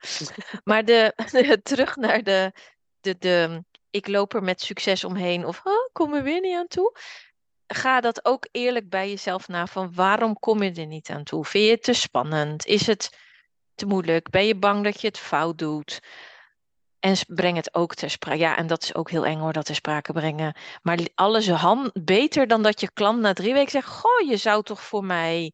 Maar 0.64 0.86
de, 0.86 1.14
terug 1.64 1.96
naar 1.96 2.24
de, 2.24 2.52
de, 3.02 3.18
de, 3.18 3.64
ik 3.90 4.08
loop 4.08 4.34
er 4.34 4.44
met 4.44 4.62
succes 4.62 5.04
omheen 5.04 5.46
of 5.46 5.62
oh, 5.64 5.90
kom 5.92 6.14
er 6.14 6.24
weer 6.24 6.42
niet 6.42 6.56
aan 6.56 6.68
toe 6.68 6.98
ga 7.68 8.02
dat 8.02 8.26
ook 8.26 8.48
eerlijk 8.52 8.90
bij 8.90 9.10
jezelf 9.10 9.48
na 9.48 9.68
van 9.68 9.94
waarom 9.94 10.40
kom 10.40 10.64
je 10.64 10.72
er 10.72 10.86
niet 10.86 11.10
aan 11.10 11.24
toe? 11.24 11.46
Vind 11.46 11.66
je 11.66 11.72
het 11.72 11.84
te 11.84 11.94
spannend? 11.94 12.66
Is 12.66 12.88
het 12.88 13.18
te 13.76 13.86
moeilijk? 13.86 14.30
Ben 14.30 14.46
je 14.46 14.56
bang 14.56 14.84
dat 14.84 15.02
je 15.02 15.08
het 15.08 15.18
fout 15.18 15.58
doet? 15.58 16.00
En 17.00 17.16
breng 17.28 17.56
het 17.56 17.74
ook 17.74 17.96
ter 17.96 18.10
sprake. 18.10 18.38
Ja, 18.38 18.58
en 18.58 18.68
dat 18.68 18.84
is 18.84 18.96
ook 18.96 19.10
heel 19.10 19.26
eng 19.26 19.40
hoor, 19.40 19.54
dat 19.54 19.66
ter 19.66 19.76
sprake 19.76 20.14
brengen. 20.14 20.56
Maar 20.82 21.00
alles 21.16 21.50
hand 21.50 21.92
beter 22.04 22.48
dan 22.48 22.64
dat 22.64 22.80
je 22.80 22.92
klant 22.92 23.20
na 23.20 23.34
drie 23.34 23.54
weken 23.54 23.72
zegt: 23.72 23.88
Goh, 23.88 24.28
je 24.28 24.38
zou 24.38 24.64
toch 24.64 24.84
voor 24.84 25.04
mij 25.04 25.52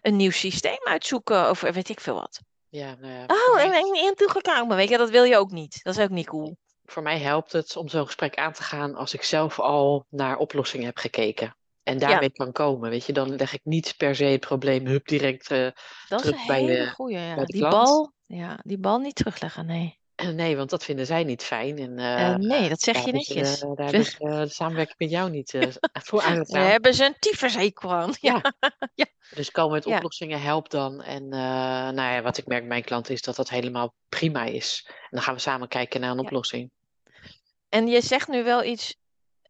een 0.00 0.16
nieuw 0.16 0.30
systeem 0.30 0.80
uitzoeken 0.84 1.50
of 1.50 1.60
weet 1.60 1.88
ik 1.88 2.00
veel 2.00 2.14
wat. 2.14 2.40
Ja, 2.68 2.94
nou 3.00 3.12
ja, 3.12 3.24
Oh, 3.26 3.60
en 3.60 3.92
niet 3.92 4.08
aan 4.08 4.14
toegekomen. 4.14 4.76
Weet 4.76 4.88
je, 4.88 4.96
dat 4.96 5.10
wil 5.10 5.24
je 5.24 5.36
ook 5.36 5.50
niet. 5.50 5.80
Dat 5.82 5.96
is 5.96 6.04
ook 6.04 6.10
niet 6.10 6.26
cool. 6.26 6.56
Voor 6.94 7.02
mij 7.02 7.18
helpt 7.18 7.52
het 7.52 7.76
om 7.76 7.88
zo'n 7.88 8.06
gesprek 8.06 8.34
aan 8.36 8.52
te 8.52 8.62
gaan 8.62 8.94
als 8.94 9.14
ik 9.14 9.22
zelf 9.22 9.60
al 9.60 10.06
naar 10.10 10.36
oplossingen 10.36 10.86
heb 10.86 10.96
gekeken. 10.98 11.56
En 11.82 11.98
daarmee 11.98 12.30
kan 12.32 12.52
komen, 12.52 12.90
weet 12.90 13.04
je. 13.06 13.12
Dan 13.12 13.36
leg 13.36 13.52
ik 13.54 13.60
niet 13.64 13.94
per 13.96 14.14
se 14.16 14.24
het 14.24 14.40
probleem 14.40 14.86
hup 14.86 15.06
direct 15.08 15.50
eh, 15.50 15.58
Dat 16.08 16.24
is 16.24 16.26
terug 16.26 16.40
een 16.40 16.46
bij, 16.46 16.60
hele 16.60 16.90
goeie. 16.90 17.18
Ja. 17.18 17.34
bij 17.34 17.44
de 17.44 17.52
Die 17.52 17.60
klant. 17.60 17.74
bal, 17.74 18.12
ja, 18.26 18.58
die 18.62 18.78
bal 18.78 18.98
niet 18.98 19.14
terugleggen, 19.14 19.66
nee. 19.66 19.98
Nee, 20.34 20.56
want 20.56 20.70
dat 20.70 20.84
vinden 20.84 21.06
zij 21.06 21.24
niet 21.24 21.42
fijn. 21.42 21.78
En 21.78 21.98
Eh, 21.98 22.30
eh, 22.30 22.36
nee, 22.36 22.68
dat 22.68 22.80
zeg 22.80 22.96
je 22.96 23.02
ze, 23.02 23.10
netjes. 23.10 23.60
daar 23.74 23.92
eh, 23.92 24.40
de 24.40 24.48
samenwerking 24.48 24.98
met 24.98 25.10
jou 25.10 25.30
niet 25.30 25.54
eh, 25.54 25.62
voor 26.06 26.20
Daar 26.20 26.28
aangegaan. 26.30 26.62
hebben 26.70 26.94
ze 26.94 27.04
een 27.04 27.16
tyfushekel 27.18 27.92
aan. 27.94 28.12
Ja. 28.20 28.42
Ja. 28.94 29.06
Dus 29.34 29.50
komen 29.50 29.72
met 29.72 29.84
Ja. 29.84 29.96
oplossingen 29.96 30.40
helpt 30.42 30.70
dan. 30.70 31.02
En 31.02 31.22
eh, 31.32 31.38
nou 31.90 32.12
ja, 32.14 32.22
wat 32.22 32.38
ik 32.38 32.46
merk 32.46 32.60
bij 32.60 32.68
mijn 32.68 32.84
klanten 32.84 33.14
is 33.14 33.22
dat 33.22 33.36
dat 33.36 33.48
helemaal 33.50 33.94
prima 34.08 34.44
is. 34.44 34.82
En 34.88 35.08
dan 35.10 35.22
gaan 35.22 35.34
we 35.34 35.40
samen 35.40 35.68
kijken 35.68 36.00
naar 36.00 36.10
een 36.10 36.16
Ja. 36.16 36.22
oplossing. 36.22 36.70
En 37.74 37.86
je 37.86 38.00
zegt 38.00 38.28
nu 38.28 38.44
wel 38.44 38.64
iets 38.64 38.96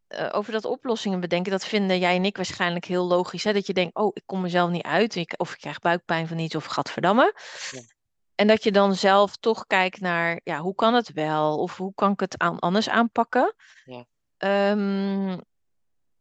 eh, 0.07 0.29
over 0.31 0.51
dat 0.51 0.65
oplossingen 0.65 1.19
bedenken. 1.19 1.51
Dat 1.51 1.65
vinden 1.65 1.99
jij 1.99 2.15
en 2.15 2.25
ik 2.25 2.35
waarschijnlijk 2.35 2.85
heel 2.85 3.05
logisch. 3.05 3.43
Hè? 3.43 3.53
Dat 3.53 3.67
je 3.67 3.73
denkt, 3.73 3.95
oh, 3.95 4.11
ik 4.13 4.23
kom 4.25 4.41
mezelf 4.41 4.69
niet 4.69 4.83
uit. 4.83 5.15
Ik, 5.15 5.33
of 5.37 5.51
ik 5.53 5.59
krijg 5.59 5.79
buikpijn 5.79 6.27
van 6.27 6.39
iets 6.39 6.55
of 6.55 6.65
gadverdamme. 6.65 7.33
Ja. 7.71 7.81
En 8.35 8.47
dat 8.47 8.63
je 8.63 8.71
dan 8.71 8.95
zelf 8.95 9.35
toch 9.35 9.67
kijkt 9.67 9.99
naar, 9.99 10.41
ja, 10.43 10.59
hoe 10.59 10.75
kan 10.75 10.93
het 10.93 11.13
wel? 11.13 11.57
Of 11.59 11.77
hoe 11.77 11.93
kan 11.95 12.11
ik 12.11 12.19
het 12.19 12.37
aan, 12.37 12.59
anders 12.59 12.89
aanpakken? 12.89 13.55
Ja. 13.85 14.05
Ehm, 14.37 15.37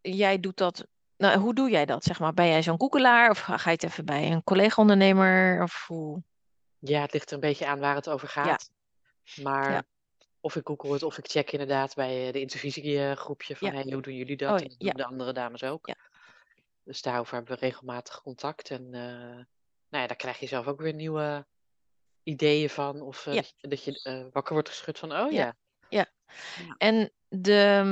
jij 0.00 0.40
doet 0.40 0.56
dat. 0.56 0.86
Nou, 1.16 1.38
hoe 1.38 1.54
doe 1.54 1.70
jij 1.70 1.86
dat? 1.86 2.04
Zeg 2.04 2.18
maar, 2.18 2.34
ben 2.34 2.48
jij 2.48 2.62
zo'n 2.62 2.80
googelaar 2.80 3.30
of 3.30 3.38
ga 3.38 3.56
ga 3.56 3.70
je 3.70 3.76
het 3.76 3.84
even 3.84 4.04
bij 4.04 4.30
een 4.30 4.44
collega-ondernemer? 4.44 5.62
Of 5.62 5.84
hoe? 5.86 6.22
Ja, 6.78 7.00
het 7.00 7.12
ligt 7.12 7.28
er 7.28 7.34
een 7.34 7.40
beetje 7.40 7.66
aan 7.66 7.78
waar 7.78 7.94
het 7.94 8.08
over 8.08 8.28
gaat. 8.28 8.70
Maar 9.42 9.72
Ja. 9.72 9.82
Of 10.44 10.56
ik 10.56 10.66
google 10.66 10.92
het 10.92 11.02
of 11.02 11.18
ik 11.18 11.28
check 11.28 11.52
inderdaad 11.52 11.94
bij 11.94 12.26
eh, 12.26 12.32
de 12.32 12.40
intervisiegroepje 12.40 13.56
van 13.56 13.68
Ja. 13.68 13.74
hey, 13.74 13.92
hoe 13.92 14.02
doen 14.02 14.14
jullie 14.14 14.36
dat? 14.36 14.50
Oh, 14.50 14.56
en 14.56 14.68
dat 14.68 14.78
doen 14.78 14.92
de 14.92 15.04
andere 15.04 15.32
dames 15.32 15.62
ook. 15.62 15.86
Ja. 15.86 15.96
Dus 16.82 17.02
daarover 17.02 17.34
hebben 17.34 17.54
we 17.54 17.66
regelmatig 17.66 18.22
contact. 18.22 18.70
En 18.70 18.94
eh, 18.94 19.00
nou 19.88 20.02
ja, 20.02 20.06
daar 20.06 20.16
krijg 20.16 20.38
je 20.38 20.46
zelf 20.46 20.66
ook 20.66 20.80
weer 20.80 20.94
nieuwe 20.94 21.46
ideeën 22.22 22.70
van. 22.70 23.00
Of 23.00 23.26
eh, 23.26 23.42
dat 23.60 23.84
je, 23.84 24.28
wakker 24.32 24.52
wordt 24.52 24.68
geschud 24.68 24.98
van, 24.98 25.12
oh 25.12 25.32
Ja. 25.32 25.56
ja. 25.88 26.06
En 26.78 27.10
de, 27.28 27.82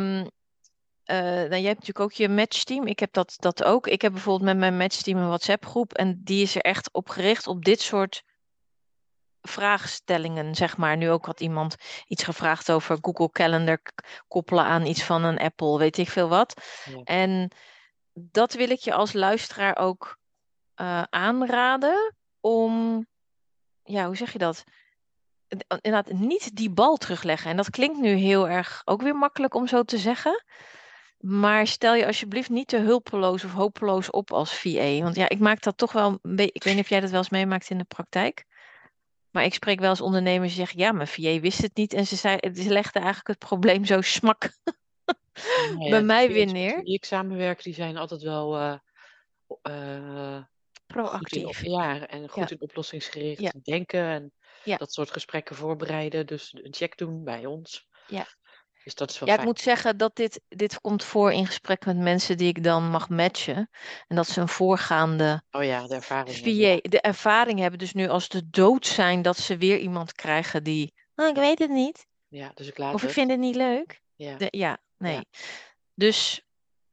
nou, 1.05 1.49
jij 1.49 1.63
hebt 1.63 1.79
natuurlijk 1.79 2.01
ook 2.01 2.13
je 2.13 2.29
matchteam. 2.29 2.87
Ik 2.87 2.99
heb 2.99 3.13
dat, 3.13 3.35
dat 3.39 3.65
ook. 3.65 3.87
Ik 3.87 4.03
heb 4.03 4.13
bijvoorbeeld 4.13 4.49
met 4.51 4.59
mijn 4.59 4.77
matchteam 4.77 5.19
een 5.19 5.27
WhatsApp-groep. 5.27 5.93
En 5.93 6.21
die 6.25 6.43
is 6.43 6.55
er 6.55 6.63
echt 6.63 6.93
op 6.93 7.09
gericht 7.09 7.47
op 7.47 7.65
dit 7.65 7.81
soort 7.81 8.23
vraagstellingen, 9.43 10.55
zeg 10.55 10.77
maar. 10.77 10.97
Nu 10.97 11.11
ook 11.11 11.27
had 11.27 11.41
iemand 11.41 11.77
iets 12.07 12.25
gevraagd 12.25 12.71
over 12.71 12.99
Google 13.01 13.31
Calendar 13.31 13.81
koppelen 14.29 14.65
aan 14.65 14.87
iets 14.87 15.03
van 15.03 15.25
een 15.25 15.39
Apple, 15.39 15.79
weet 15.79 15.99
ik 15.99 16.09
veel 16.09 16.29
wat. 16.29 16.63
Ja. 16.85 17.01
En 17.05 17.51
dat 18.13 18.53
wil 18.53 18.71
ik 18.71 18.79
je 18.79 18.93
als 18.95 19.13
luisteraar 19.13 19.77
ook 19.77 20.19
eh, 20.75 21.03
aanraden 21.11 22.17
om, 22.41 23.07
ja, 23.83 24.07
hoe 24.07 24.17
zeg 24.17 24.33
je 24.33 24.39
dat? 24.39 24.65
Het- 25.49 25.65
Inderdaad, 25.81 26.13
niet 26.13 26.57
die 26.57 26.71
bal 26.71 26.97
terugleggen. 26.97 27.51
En 27.51 27.57
dat 27.57 27.71
klinkt 27.71 27.99
nu 28.01 28.09
heel 28.09 28.49
erg 28.49 28.83
ook 28.85 29.03
weer 29.03 29.17
makkelijk 29.17 29.55
om 29.55 29.67
zo 29.67 29.83
te 29.83 29.99
zeggen. 29.99 30.45
Maar 31.19 31.67
stel 31.67 31.95
je 31.95 32.07
alsjeblieft 32.07 32.51
niet 32.51 32.69
te 32.69 32.77
hulpeloos 32.77 33.45
of 33.45 33.53
hopeloos 33.53 34.11
op 34.11 34.33
als 34.33 34.55
VA. 34.55 34.99
Want 34.99 35.17
ja, 35.17 35.29
ik 35.29 35.39
maak 35.39 35.63
dat 35.63 35.77
toch 35.77 35.93
wel 35.93 36.19
een 36.23 36.37
beetje. 36.37 36.53
Ik 36.53 36.63
weet 36.65 36.75
niet 36.75 36.83
of 36.83 36.89
jij 36.89 37.01
dat 37.01 37.11
wel 37.11 37.19
eens 37.19 37.31
meemaakt 37.31 37.71
in 37.71 37.79
de 37.79 37.85
praktijk. 37.85 38.45
Maar 39.33 39.45
ik 39.45 39.55
spreek 39.55 39.81
wel 39.81 39.91
eens 39.91 40.01
ondernemers 40.01 40.49
die 40.49 40.59
zeggen: 40.59 40.79
ja, 40.79 40.93
mijn 40.93 41.09
VA 41.09 41.41
wist 41.41 41.63
het 41.63 41.77
niet. 41.77 41.93
En 41.93 42.07
ze, 42.07 42.17
zei, 42.17 42.39
ze 42.55 42.69
legden 42.69 43.03
eigenlijk 43.03 43.29
het 43.29 43.39
probleem 43.39 43.85
zo 43.85 44.01
smak 44.01 44.51
Nou 45.35 45.85
ja, 45.85 45.91
bij 45.91 46.03
mij 46.03 46.29
weer 46.29 46.53
neer. 46.53 46.83
wie 46.83 46.95
ik 46.95 47.05
samenwerk, 47.05 47.63
die 47.63 47.75
zijn 47.75 47.97
altijd 47.97 48.23
wel 48.23 48.57
eh, 48.57 48.79
eh, 49.63 50.37
in, 50.37 50.47
Proactief. 50.87 51.63
ja, 51.65 52.07
en 52.07 52.29
goed 52.29 52.49
Ja, 52.49 52.57
in 52.57 52.61
oplossingsgericht 52.61 53.41
ja, 53.41 53.53
denken 53.63 54.05
en 54.05 54.33
dat 54.79 54.93
soort 54.93 55.11
gesprekken 55.11 55.57
voorbereiden. 55.57 56.27
Dus 56.27 56.55
een 56.63 56.75
check 56.75 56.99
doen 56.99 57.25
bij 57.25 57.47
ons. 57.47 57.89
ja. 58.07 58.27
Dus 58.85 58.95
dat 58.95 59.11
is 59.11 59.19
wel 59.19 59.29
Ja, 59.29 59.39
ik 59.39 59.45
moet 59.45 59.61
zeggen 59.61 59.97
dat 59.97 60.17
dit, 60.17 60.41
dit 60.49 60.81
komt 60.81 61.05
voor 61.05 61.33
in 61.33 61.47
gesprek 61.47 61.85
met 61.87 61.97
mensen 61.97 62.37
die 62.37 62.49
ik 62.49 62.65
dan 62.65 62.91
mag 62.91 63.09
matchen. 63.09 63.71
En 64.09 64.17
dat 64.17 64.29
ze 64.29 64.41
een 64.41 64.49
voorgaande 64.49 65.43
Oh 65.51 65.65
ja, 65.65 65.87
de 65.87 65.95
ervaring 65.95 66.35
hebben. 66.35 66.55
Ja, 66.55 66.75
VA, 66.75 66.89
de 66.89 67.01
ervaring 67.01 67.59
hebben. 67.59 67.79
Dus 67.79 67.93
nu 67.93 68.09
als 68.09 68.29
de 68.29 68.51
dood 68.51 68.87
zijn, 68.87 69.23
dat 69.23 69.39
ze 69.39 69.57
weer 69.57 69.79
iemand 69.79 70.13
krijgen 70.13 70.63
die, 70.65 70.93
"Oh, 71.17 71.27
ik 71.29 71.35
weet 71.35 71.59
het 71.59 71.71
niet. 71.71 72.07
ja 72.29 72.51
dus 72.55 72.67
ik 72.67 72.79
laat 72.79 72.95
Of 72.95 73.01
ik 73.01 73.07
het. 73.07 73.13
vind 73.13 73.31
het 73.31 73.39
niet 73.41 73.55
leuk. 73.57 74.01
Ja, 74.15 74.37
De, 74.37 74.49
ja, 74.51 74.69
ja. 74.69 74.79
nee. 74.99 75.27
Dus 75.95 76.43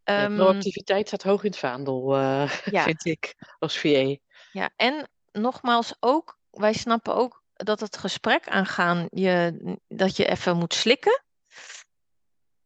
Nee, 0.03 0.17
ehm, 0.17 0.36
proactiviteit 0.36 1.08
staat 1.08 1.24
hoog 1.24 1.43
in 1.43 1.50
het 1.50 1.60
vaandel, 1.60 2.15
eh, 2.15 2.51
ja, 2.75 2.84
vind 2.84 3.05
ik, 3.05 3.36
als 3.60 3.77
VA. 3.79 4.15
ja. 4.51 4.69
En 4.75 5.10
nogmaals 5.31 5.93
ook, 6.00 6.38
wij 6.51 6.74
snappen 6.74 7.15
ook 7.15 7.43
dat 7.53 7.79
het 7.79 7.98
gesprek 7.98 8.48
aangaan, 8.48 9.08
je, 9.10 9.58
dat 9.88 10.15
je 10.17 10.25
even 10.25 10.58
moet 10.58 10.74
slikken. 10.74 11.22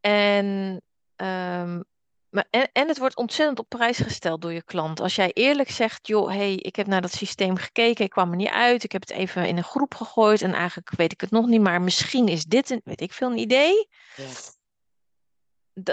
En, 0.06 0.80
ehm, 1.16 1.80
maar, 2.28 2.46
en, 2.50 2.68
en 2.72 2.88
het 2.88 2.98
wordt 2.98 3.16
ontzettend 3.16 3.58
op 3.58 3.68
prijs 3.68 3.98
gesteld 3.98 4.42
door 4.42 4.52
je 4.52 4.62
klant. 4.62 5.00
Als 5.00 5.14
jij 5.14 5.30
eerlijk 5.32 5.70
zegt, 5.70 6.06
joh, 6.06 6.28
hey, 6.28 6.54
ik 6.54 6.76
heb 6.76 6.86
naar 6.86 7.00
dat 7.00 7.12
systeem 7.12 7.56
gekeken, 7.56 8.04
ik 8.04 8.10
kwam 8.10 8.30
er 8.30 8.36
niet 8.36 8.48
uit, 8.48 8.84
ik 8.84 8.92
heb 8.92 9.00
het 9.00 9.10
even 9.10 9.46
in 9.46 9.56
een 9.56 9.64
groep 9.64 9.94
gegooid 9.94 10.42
en 10.42 10.52
eigenlijk 10.52 10.90
weet 10.96 11.12
ik 11.12 11.20
het 11.20 11.30
nog 11.30 11.46
niet, 11.46 11.60
maar 11.60 11.82
misschien 11.82 12.28
is 12.28 12.44
dit 12.44 12.70
een, 12.70 12.80
weet 12.84 13.00
ik 13.00 13.12
veel, 13.12 13.30
een 13.30 13.38
idee. 13.38 13.88
Ja, 14.14 14.30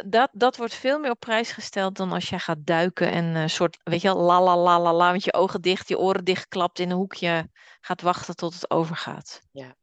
dat, 0.05 0.29
dat 0.31 0.57
wordt 0.57 0.73
veel 0.73 0.99
meer 0.99 1.11
op 1.11 1.19
prijs 1.19 1.51
gesteld 1.51 1.95
dan 1.95 2.11
als 2.11 2.29
jij 2.29 2.39
gaat 2.39 2.65
duiken 2.65 3.11
en 3.11 3.25
een 3.25 3.49
soort, 3.49 3.77
weet 3.83 4.01
je 4.01 4.13
wel, 4.13 4.23
la 4.23 4.41
la 4.41 4.57
la 4.57 4.79
la 4.79 4.93
la, 4.93 5.11
met 5.11 5.23
je 5.23 5.33
ogen 5.33 5.61
dicht, 5.61 5.87
je 5.87 5.97
oren 5.97 6.23
dichtklapt 6.23 6.79
in 6.79 6.89
een 6.89 6.97
hoekje, 6.97 7.49
gaat 7.81 8.01
wachten 8.01 8.35
tot 8.35 8.53
het 8.53 8.71
overgaat. 8.71 9.41
ja. 9.51 9.79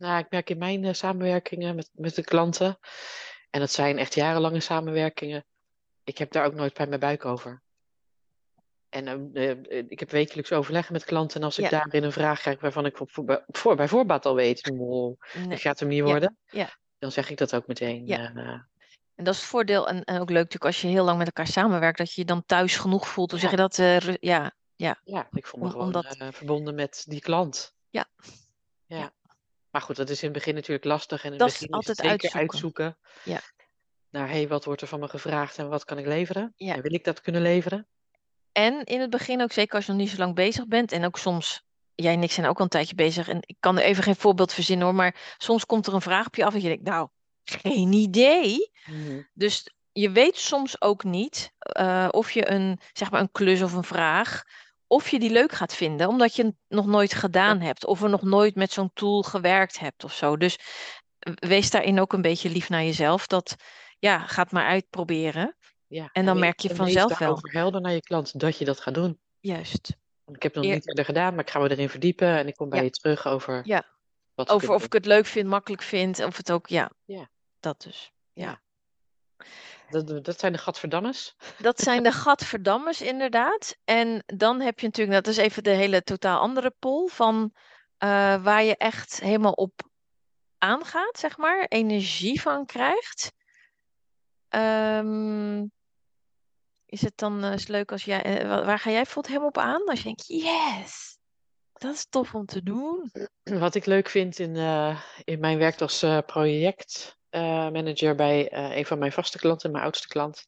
Nou, 0.00 0.18
ik 0.18 0.30
merk 0.30 0.50
in 0.50 0.58
mijn 0.58 0.84
eh, 0.84 0.92
samenwerkingen 0.92 1.74
met, 1.74 1.90
met 1.92 2.14
de 2.14 2.24
klanten, 2.24 2.78
en 3.50 3.60
dat 3.60 3.70
zijn 3.70 3.98
echt 3.98 4.14
jarenlange 4.14 4.60
samenwerkingen, 4.60 5.44
ik 6.04 6.18
heb 6.18 6.32
daar 6.32 6.44
ook 6.46 6.54
nooit 6.54 6.74
bij 6.74 6.86
mijn 6.86 7.00
buik 7.00 7.24
over. 7.24 7.62
En 8.88 9.32
eh, 9.34 9.50
eh, 9.50 9.84
ik 9.88 10.00
heb 10.00 10.10
wekelijks 10.10 10.52
overleggen 10.52 10.92
met 10.92 11.04
klanten. 11.04 11.40
En 11.40 11.46
als 11.46 11.58
ik 11.58 11.64
Ja, 11.64 11.70
daarin 11.70 12.02
een 12.04 12.12
vraag 12.12 12.40
krijg 12.40 12.60
waarvan 12.60 12.86
ik 12.86 12.96
voor, 12.96 13.44
voor, 13.46 13.76
bij 13.76 13.88
voorbaat 13.88 14.26
al 14.26 14.34
weet, 14.34 14.70
"Mol, 14.74 15.18
dit 15.32 15.46
nee, 15.46 15.56
gaat 15.58 15.80
hem 15.80 15.88
niet 15.88 16.02
worden, 16.02 16.36
ja, 16.46 16.76
dan 16.98 17.12
zeg 17.12 17.30
ik 17.30 17.36
dat 17.36 17.54
ook 17.54 17.66
meteen. 17.66 18.06
ja. 18.06 18.34
eh, 18.34 18.60
En 19.14 19.24
dat 19.24 19.34
is 19.34 19.40
het 19.40 19.48
voordeel 19.50 19.88
en, 19.88 20.04
en 20.04 20.20
ook 20.20 20.28
leuk 20.28 20.38
natuurlijk 20.38 20.64
als 20.64 20.80
je 20.80 20.86
heel 20.88 21.04
lang 21.04 21.18
met 21.18 21.26
elkaar 21.26 21.46
samenwerkt, 21.46 21.98
dat 21.98 22.12
je 22.12 22.20
je 22.20 22.26
dan 22.26 22.44
thuis 22.46 22.76
genoeg 22.76 23.08
voelt. 23.08 23.30
Hoe 23.30 23.40
zeg 23.40 23.50
ja, 23.50 23.56
je 23.56 23.62
dat? 23.62 23.78
Eh, 23.78 24.16
ja, 24.16 24.54
ja, 24.76 25.00
ja, 25.04 25.28
ik 25.32 25.46
voel 25.46 25.60
me 25.60 25.66
om, 25.66 25.72
gewoon 25.72 25.86
omdat, 25.86 26.16
eh, 26.16 26.28
verbonden 26.32 26.74
met 26.74 27.04
die 27.08 27.20
klant. 27.20 27.74
ja, 27.90 28.06
Ja. 28.86 29.12
Maar 29.70 29.82
goed, 29.82 29.96
dat 29.96 30.10
is 30.10 30.18
in 30.22 30.28
het 30.28 30.36
begin 30.36 30.54
natuurlijk 30.54 30.84
lastig. 30.84 31.24
En 31.24 31.32
in 31.32 31.38
Dat 31.38 31.48
is 31.48 31.52
begin 31.52 31.68
is 31.68 31.74
altijd 31.74 31.96
zeker 31.96 32.38
uitzoeken. 32.38 32.84
uitzoeken 32.84 32.96
Ja, 33.24 33.40
naar, 34.10 34.28
hé, 34.28 34.34
hey, 34.34 34.48
wat 34.48 34.64
wordt 34.64 34.80
er 34.80 34.88
van 34.88 35.00
me 35.00 35.08
gevraagd 35.08 35.58
en 35.58 35.68
wat 35.68 35.84
kan 35.84 35.98
ik 35.98 36.06
leveren? 36.06 36.52
ja. 36.56 36.74
En 36.74 36.82
wil 36.82 36.94
ik 36.94 37.04
dat 37.04 37.20
kunnen 37.20 37.42
leveren? 37.42 37.86
En 38.52 38.84
in 38.84 39.00
het 39.00 39.10
begin 39.10 39.42
ook, 39.42 39.52
zeker 39.52 39.74
als 39.74 39.86
je 39.86 39.92
nog 39.92 40.00
niet 40.00 40.10
zo 40.10 40.16
lang 40.16 40.34
bezig 40.34 40.66
bent. 40.66 40.92
En 40.92 41.04
ook 41.04 41.18
soms, 41.18 41.64
jij 41.94 42.12
en 42.12 42.22
ik 42.22 42.30
zijn 42.30 42.46
ook 42.46 42.56
al 42.56 42.64
een 42.64 42.70
tijdje 42.70 42.94
bezig. 42.94 43.28
En 43.28 43.38
ik 43.40 43.56
kan 43.60 43.78
er 43.78 43.84
even 43.84 44.02
geen 44.02 44.16
voorbeeld 44.16 44.52
verzinnen 44.52 44.86
hoor. 44.86 44.94
Maar 44.94 45.34
soms 45.38 45.66
komt 45.66 45.86
er 45.86 45.94
een 45.94 46.00
vraag 46.00 46.26
op 46.26 46.34
je 46.34 46.44
af 46.44 46.54
en 46.54 46.60
je 46.60 46.68
denkt, 46.68 46.84
nou, 46.84 47.08
geen 47.44 47.92
idee. 47.92 48.70
Mhm. 48.86 49.22
Dus 49.34 49.74
je 49.92 50.10
weet 50.10 50.36
soms 50.36 50.80
ook 50.80 51.04
niet 51.04 51.52
eh, 51.58 52.08
of 52.10 52.30
je 52.30 52.50
een, 52.50 52.80
zeg 52.92 53.10
maar 53.10 53.20
een 53.20 53.32
klus 53.32 53.62
of 53.62 53.72
een 53.72 53.84
vraag, 53.84 54.44
of 54.90 55.08
je 55.08 55.18
die 55.18 55.30
leuk 55.30 55.52
gaat 55.52 55.74
vinden, 55.74 56.08
omdat 56.08 56.36
je 56.36 56.44
het 56.44 56.54
nog 56.68 56.86
nooit 56.86 57.14
gedaan 57.14 57.60
hebt. 57.60 57.86
Of 57.86 58.02
er 58.02 58.08
nog 58.08 58.22
nooit 58.22 58.54
met 58.54 58.72
zo'n 58.72 58.90
tool 58.94 59.22
gewerkt 59.22 59.78
hebt 59.78 60.04
of 60.04 60.14
zo. 60.14 60.36
Dus 60.36 60.58
wees 61.34 61.70
daarin 61.70 62.00
ook 62.00 62.12
een 62.12 62.22
beetje 62.22 62.50
lief 62.50 62.68
naar 62.68 62.82
jezelf. 62.82 63.26
Dat, 63.26 63.56
ja, 63.98 64.18
ga 64.18 64.42
het 64.42 64.52
maar 64.52 64.66
uitproberen. 64.66 65.56
ja. 65.86 66.08
En 66.12 66.24
dan 66.24 66.38
merk 66.38 66.60
je 66.60 66.74
vanzelf 66.74 67.18
wel. 67.18 67.38
helder 67.42 67.80
naar 67.80 67.92
je 67.92 68.00
klant 68.00 68.40
dat 68.40 68.58
je 68.58 68.64
dat 68.64 68.80
gaat 68.80 68.94
doen. 68.94 69.20
Juist. 69.40 69.96
Ik 70.26 70.42
heb 70.42 70.54
het 70.54 70.54
nog 70.54 70.64
Eer, 70.64 70.74
niet 70.74 70.88
eerder 70.88 71.04
gedaan, 71.04 71.34
maar 71.34 71.44
ik 71.44 71.50
ga 71.50 71.58
me 71.58 71.70
erin 71.70 71.88
verdiepen 71.88 72.36
en 72.36 72.46
ik 72.46 72.54
kom 72.54 72.68
bij 72.68 72.78
ja, 72.78 72.84
je 72.84 72.90
terug 72.90 73.26
over 73.26 73.60
ja. 73.64 73.84
wat 74.34 74.48
Over 74.48 74.74
of 74.74 74.84
ik 74.84 74.92
het 74.92 75.06
leuk 75.06 75.26
vind, 75.26 75.48
makkelijk 75.48 75.82
vind, 75.82 76.24
of 76.24 76.36
het 76.36 76.52
ook, 76.52 76.66
ja, 76.68 76.90
Ja, 77.04 77.30
dat 77.60 77.82
dus. 77.82 78.12
Ja. 78.32 78.62
Dat, 79.90 80.24
dat 80.24 80.40
zijn 80.40 80.52
de 80.52 80.58
gadverdammers. 80.58 81.34
Dat 81.58 81.80
zijn 81.80 82.02
de 82.02 82.12
gadverdammers 82.12 83.00
inderdaad. 83.00 83.76
En 83.84 84.22
dan 84.26 84.60
heb 84.60 84.80
je 84.80 84.86
natuurlijk, 84.86 85.24
dat 85.24 85.32
is 85.34 85.36
even 85.36 85.62
de 85.62 85.70
hele 85.70 86.02
totaal 86.02 86.40
andere 86.40 86.74
pol 86.78 87.06
van 87.06 87.54
eh, 87.98 88.42
waar 88.42 88.62
je 88.62 88.76
echt 88.76 89.20
helemaal 89.20 89.52
op 89.52 89.88
aangaat, 90.58 91.18
zeg 91.18 91.36
maar, 91.36 91.66
energie 91.68 92.40
van 92.40 92.66
krijgt. 92.66 93.32
Ehm, 94.48 95.64
is 96.86 97.00
het 97.00 97.16
dan 97.16 97.44
eh, 97.44 97.52
is 97.52 97.66
leuk 97.66 97.92
als 97.92 98.04
jij, 98.04 98.22
eh, 98.22 98.48
wa- 98.48 98.64
waar 98.64 98.78
ga 98.78 98.90
jij 98.90 99.02
bijvoorbeeld 99.02 99.26
helemaal 99.34 99.48
op 99.48 99.58
aan? 99.58 99.84
Als 99.88 99.98
je 99.98 100.04
denkt, 100.04 100.26
yes, 100.26 101.18
dat 101.72 101.94
is 101.94 102.06
tof 102.08 102.34
om 102.34 102.46
te 102.46 102.62
doen. 102.62 103.12
Wat 103.42 103.74
ik 103.74 103.86
leuk 103.86 104.08
vind 104.08 104.38
in, 104.38 104.56
eh, 104.56 105.00
in 105.24 105.40
mijn 105.40 105.58
werk 105.58 105.80
als 105.80 106.02
eh, 106.02 106.18
projectmanager 107.30 108.14
bij 108.14 108.48
eh, 108.48 108.76
een 108.76 108.86
van 108.86 108.98
mijn 108.98 109.12
vaste 109.12 109.38
klanten, 109.38 109.70
mijn 109.70 109.84
oudste 109.84 110.08
klant, 110.08 110.46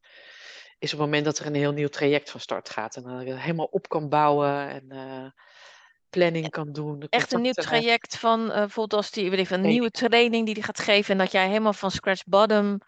is 0.79 0.93
op 0.93 0.99
het 0.99 1.09
moment 1.09 1.25
dat 1.25 1.39
er 1.39 1.47
een 1.47 1.55
heel 1.55 1.73
nieuw 1.73 1.89
traject 1.89 2.31
van 2.31 2.41
start 2.41 2.71
gaat. 2.71 2.97
En 2.97 3.03
dat 3.03 3.21
ik 3.21 3.29
het 3.29 3.39
helemaal 3.41 3.69
op 3.71 3.89
kan 3.89 4.09
bouwen 4.09 4.69
en 4.69 4.85
eh, 4.89 5.31
planning 6.11 6.51
kan 6.51 6.73
doen, 6.73 7.07
Echt 7.09 7.33
een 7.33 7.41
nieuw 7.41 7.53
traject 7.53 8.19
van, 8.19 8.51
eh 8.51 8.59
bijvoorbeeld 8.59 8.95
als 9.03 9.11
die, 9.11 9.31
weet 9.31 9.39
ik, 9.39 9.51
een 9.51 9.61
Nee, 9.61 9.71
nieuwe 9.71 9.91
training 9.91 10.45
die 10.45 10.55
die 10.55 10.63
gaat 10.63 10.81
geven 10.81 11.13
en 11.13 11.19
dat 11.19 11.33
jij 11.33 11.47
helemaal 11.49 11.73
van 11.73 11.91
scratch 11.91 12.25
bottom 12.25 12.81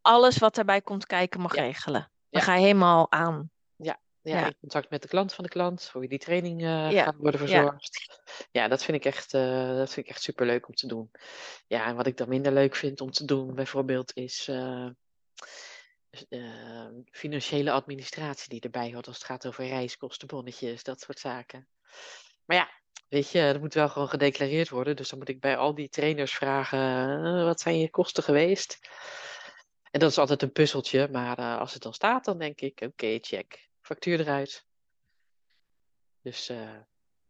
alles 0.00 0.38
wat 0.38 0.54
daarbij 0.54 0.80
komt 0.80 1.06
kijken 1.06 1.40
mag 1.40 1.54
ja, 1.56 1.62
regelen. 1.62 2.00
ja, 2.00 2.08
Dan 2.30 2.42
ga 2.42 2.54
je 2.54 2.60
helemaal 2.60 3.12
aan. 3.12 3.50
Ja, 4.24 4.46
in 4.46 4.56
contact 4.60 4.90
met 4.90 5.02
de 5.02 5.08
klant 5.08 5.34
van 5.34 5.44
de 5.44 5.50
klant, 5.50 5.84
voor 5.84 6.00
wie 6.00 6.08
die 6.08 6.18
training 6.18 6.60
ja, 6.60 6.90
gaat 6.90 7.16
worden 7.16 7.40
verzorgd. 7.40 8.22
Ja, 8.50 8.68
dat 8.68 8.84
vind 8.84 8.96
ik 8.96 9.04
echt, 9.04 9.34
eh, 9.34 9.76
dat 9.76 9.92
vind 9.92 10.06
ik 10.06 10.12
echt 10.12 10.22
superleuk 10.22 10.68
om 10.68 10.74
te 10.74 10.86
doen. 10.86 11.10
Ja, 11.66 11.86
en 11.86 11.96
wat 11.96 12.06
ik 12.06 12.16
dan 12.16 12.28
minder 12.28 12.52
leuk 12.52 12.74
vind 12.74 13.00
om 13.00 13.10
te 13.10 13.24
doen, 13.24 13.54
bijvoorbeeld, 13.54 14.16
is 14.16 14.48
eh, 14.48 14.88
financiële 17.10 17.70
administratie 17.70 18.48
die 18.48 18.60
erbij 18.60 18.92
hoort 18.92 19.06
als 19.06 19.16
het 19.16 19.26
gaat 19.26 19.46
over 19.46 19.66
reiskosten, 19.66 20.28
bonnetjes, 20.28 20.82
dat 20.82 21.00
soort 21.00 21.18
zaken. 21.18 21.68
Maar 22.44 22.56
ja, 22.56 22.70
weet 23.08 23.30
je, 23.30 23.50
dat 23.52 23.60
moet 23.60 23.74
wel 23.74 23.88
gewoon 23.88 24.08
gedeclareerd 24.08 24.68
worden. 24.68 24.96
Dus 24.96 25.08
dan 25.08 25.18
moet 25.18 25.28
ik 25.28 25.40
bij 25.40 25.56
al 25.56 25.74
die 25.74 25.88
trainers 25.88 26.34
vragen, 26.34 27.44
wat 27.44 27.60
zijn 27.60 27.78
je 27.78 27.90
kosten 27.90 28.22
geweest? 28.22 28.78
En 29.90 30.00
dat 30.00 30.10
is 30.10 30.18
altijd 30.18 30.42
een 30.42 30.52
puzzeltje, 30.52 31.08
maar 31.08 31.58
als 31.58 31.72
het 31.72 31.82
dan 31.82 31.94
staat, 31.94 32.24
dan 32.24 32.38
denk 32.38 32.60
ik, 32.60 32.80
oké, 32.80 33.18
check. 33.20 33.72
Factuur 33.84 34.20
eruit. 34.20 34.66
Dus 36.20 36.48
eh, 36.48 36.76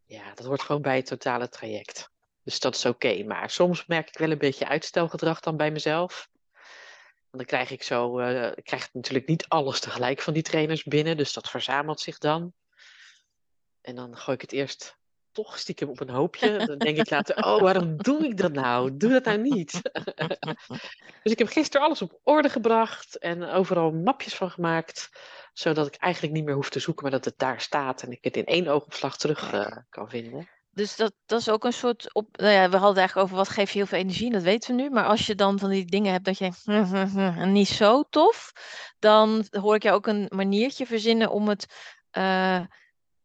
ja, 0.05 0.35
dat 0.35 0.47
hoort 0.47 0.63
gewoon 0.63 0.83
bij 0.83 0.97
het 0.97 1.07
totale 1.07 1.49
traject. 1.49 2.11
Dus 2.43 2.61
dat 2.61 2.75
is 2.75 2.85
oké. 2.85 3.25
Maar 3.25 3.51
soms 3.51 3.87
merk 3.87 4.09
ik 4.09 4.19
wel 4.19 4.31
een 4.31 4.39
beetje 4.39 4.69
uitstelgedrag 4.69 5.41
dan 5.41 5.57
bij 5.57 5.71
mezelf. 5.71 6.29
Want 7.31 7.31
dan 7.31 7.45
krijg 7.45 7.71
ik 7.71 7.83
zo, 7.83 8.19
eh, 8.19 8.53
ik 8.55 8.65
krijg 8.65 8.93
natuurlijk 8.93 9.27
niet 9.27 9.49
alles 9.49 9.81
tegelijk 9.81 10.21
van 10.21 10.33
die 10.33 10.43
trainers 10.43 10.83
binnen, 10.83 11.17
dus 11.17 11.33
dat 11.33 11.51
verzamelt 11.51 12.01
zich 12.01 12.19
dan. 12.19 12.53
En 13.81 13.95
dan 13.95 14.17
gooi 14.17 14.37
ik 14.37 14.43
het 14.43 14.53
eerst 14.53 14.99
toch 15.35 15.59
stiekem 15.59 15.89
op 15.89 16.01
een 16.01 16.11
hoopje. 16.11 16.67
Dan 16.67 16.79
denk 16.79 16.97
ik 16.97 17.11
later, 17.11 17.45
oh, 17.45 17.61
waarom 17.61 17.97
doe 17.97 18.25
ik 18.25 18.37
dat 18.37 18.53
nou? 18.53 18.97
Doe 18.97 19.11
dat 19.11 19.25
nou 19.25 19.39
niet. 19.39 19.81
dus 21.23 21.33
ik 21.33 21.39
heb 21.39 21.49
gisteren 21.49 21.87
alles 21.87 22.03
op 22.03 22.21
orde 22.23 22.49
gebracht 22.49 23.19
en 23.19 23.43
overal 23.43 23.93
mapjes 23.93 24.35
van 24.35 24.51
gemaakt, 24.51 25.11
zodat 25.53 25.87
ik 25.87 25.95
eigenlijk 25.95 26.35
niet 26.35 26.45
meer 26.45 26.55
hoef 26.55 26.71
te 26.71 26.79
zoeken, 26.81 27.03
maar 27.03 27.13
dat 27.13 27.25
het 27.25 27.39
daar 27.39 27.61
staat 27.61 28.03
en 28.03 28.11
ik 28.11 28.25
het 28.25 28.37
in 28.37 28.45
één 28.45 28.69
oogopslag 28.69 29.17
terug 29.17 29.53
eh, 29.53 29.77
kan 29.89 30.09
vinden. 30.09 30.49
Dus 30.71 30.97
dat, 30.97 31.13
dat 31.27 31.41
is 31.41 31.49
ook 31.49 31.65
een 31.65 31.73
soort 31.73 32.15
op. 32.15 32.37
Nou 32.37 32.53
ja, 32.53 32.65
we 32.69 32.77
hadden 32.77 32.89
het 32.89 32.97
eigenlijk 32.99 33.27
over 33.27 33.37
wat 33.37 33.49
geeft 33.49 33.73
je 33.73 33.79
heel 33.79 33.87
veel 33.87 33.99
energie, 33.99 34.31
dat 34.31 34.43
weten 34.43 34.77
we 34.77 34.83
nu. 34.83 34.91
Maar 34.91 35.05
als 35.05 35.27
je 35.27 35.35
dan 35.35 35.59
van 35.59 35.71
die 35.71 35.85
dingen 35.85 36.13
hebt 36.13 36.25
dat 36.25 36.39
je 36.39 36.53
denkt, 36.65 37.47
niet 37.47 37.69
zo 37.69 38.03
tof, 38.03 38.53
dan 38.99 39.47
hoor 39.51 39.75
ik 39.75 39.83
jou 39.83 39.97
ook 39.97 40.07
een 40.07 40.27
maniertje 40.29 40.87
verzinnen 40.87 41.31
om 41.31 41.49
het. 41.49 41.67
eh, 42.11 42.61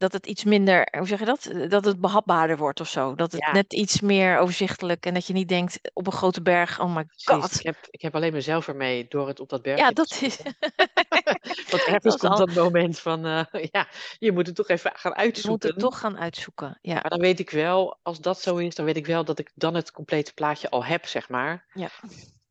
dat 0.00 0.12
het 0.12 0.26
iets 0.26 0.44
minder, 0.44 0.88
hoe 0.98 1.06
zeg 1.06 1.18
je 1.18 1.24
dat? 1.24 1.50
Dat 1.68 1.84
het 1.84 2.00
behapbaarder 2.00 2.56
wordt 2.56 2.80
of 2.80 2.88
zo. 2.88 3.14
Dat 3.14 3.32
het 3.32 3.40
Ja, 3.40 3.52
net 3.52 3.72
iets 3.72 4.00
meer 4.00 4.38
overzichtelijk 4.38 5.06
en 5.06 5.14
dat 5.14 5.26
je 5.26 5.32
niet 5.32 5.48
denkt 5.48 5.78
op 5.92 6.06
een 6.06 6.12
grote 6.12 6.42
berg, 6.42 6.80
oh 6.80 6.94
my 6.94 7.04
precies. 7.04 7.26
Ik 7.28 7.40
god. 7.42 7.62
heb, 7.62 7.76
ik 7.90 8.00
heb 8.02 8.14
alleen 8.14 8.32
mezelf 8.32 8.68
ermee 8.68 9.06
door 9.08 9.28
het 9.28 9.40
op 9.40 9.48
dat 9.48 9.64
Ja, 9.64 9.74
bergje 9.74 9.86
te 9.86 9.94
dat 9.94 10.18
is. 10.20 10.36
Want 11.70 11.82
ergens 11.84 12.02
dat 12.02 12.14
is 12.14 12.20
komt 12.20 12.32
al. 12.32 12.46
dat 12.46 12.54
moment 12.54 12.98
van, 12.98 13.26
eh, 13.26 13.44
ja, 13.72 13.88
je 14.18 14.32
moet 14.32 14.46
het 14.46 14.56
toch 14.56 14.68
even 14.68 14.90
gaan 14.94 15.12
Je 15.12 15.18
moet 15.18 15.62
het 15.62 15.72
uitzoeken. 15.72 15.74
toch 15.78 15.98
gaan 15.98 16.18
uitzoeken. 16.18 16.78
Ja, 16.82 16.94
Maar 16.94 17.10
dan 17.10 17.20
weet 17.20 17.38
ik 17.38 17.50
wel, 17.50 17.98
als 18.02 18.20
dat 18.20 18.40
zo 18.40 18.56
is, 18.56 18.74
dan 18.74 18.84
weet 18.84 18.96
ik 18.96 19.06
wel 19.06 19.24
dat 19.24 19.38
ik 19.38 19.50
dan 19.54 19.74
het 19.74 19.92
complete 19.92 20.34
plaatje 20.34 20.70
al 20.70 20.84
heb, 20.84 21.06
zeg 21.06 21.28
maar. 21.28 21.66
ja. 21.74 21.90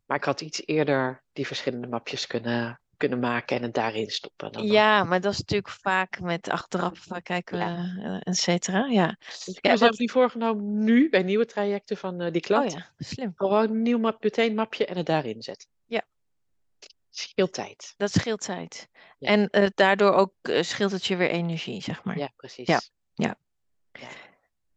Maar 0.05 0.17
ik 0.17 0.23
had 0.23 0.41
iets 0.41 0.61
eerder 0.65 1.23
die 1.33 1.47
verschillende 1.47 1.87
mapjes 1.87 2.27
kunnen, 2.27 2.79
kunnen 2.99 3.19
maken 3.19 3.57
en 3.57 3.63
het 3.63 3.73
daarin 3.73 4.09
stoppen. 4.09 4.51
Dan 4.51 4.65
Ja, 4.67 5.03
maar 5.03 5.21
dat 5.21 5.31
is 5.33 5.37
natuurlijk 5.39 5.69
vaak 5.69 6.19
met 6.19 6.49
achteraf 6.49 7.07
kijken 7.23 7.57
Ja. 7.57 7.95
eh, 8.03 8.19
et 8.23 8.37
cetera. 8.37 8.85
Ja. 8.85 9.15
Dus 9.25 9.47
ik 9.47 9.53
heb 9.63 9.77
Ja, 9.77 9.77
wat- 9.87 9.97
nu 9.99 10.09
voorgenomen, 10.09 10.83
nu 10.83 11.09
bij 11.09 11.23
nieuwe 11.23 11.45
trajecten 11.45 11.97
van 11.97 12.21
eh, 12.21 12.31
die 12.31 12.41
Oh 12.41 12.47
klant, 12.47 12.71
ja, 12.71 12.89
slim. 12.97 13.31
gewoon 13.35 13.69
een 13.69 13.81
nieuw 13.81 13.97
map, 13.99 14.23
meteen 14.23 14.55
mapje 14.55 14.85
en 14.85 14.97
het 14.97 15.05
daarin 15.05 15.41
zetten. 15.41 15.67
Ja. 15.85 16.01
Scheelt 17.09 17.53
tijd. 17.53 17.93
Dat 17.97 18.11
scheelt 18.11 18.41
tijd. 18.41 18.89
Ja. 19.19 19.27
En 19.29 19.49
eh, 19.49 19.67
daardoor 19.75 20.11
ook 20.13 20.33
scheelt 20.61 20.91
het 20.91 21.05
je 21.05 21.15
weer 21.15 21.29
energie, 21.29 21.81
zeg 21.81 22.03
maar. 22.03 22.17
Ja, 22.17 22.29
precies. 22.35 22.67
Ja, 22.67 22.81
ja. 23.13 23.35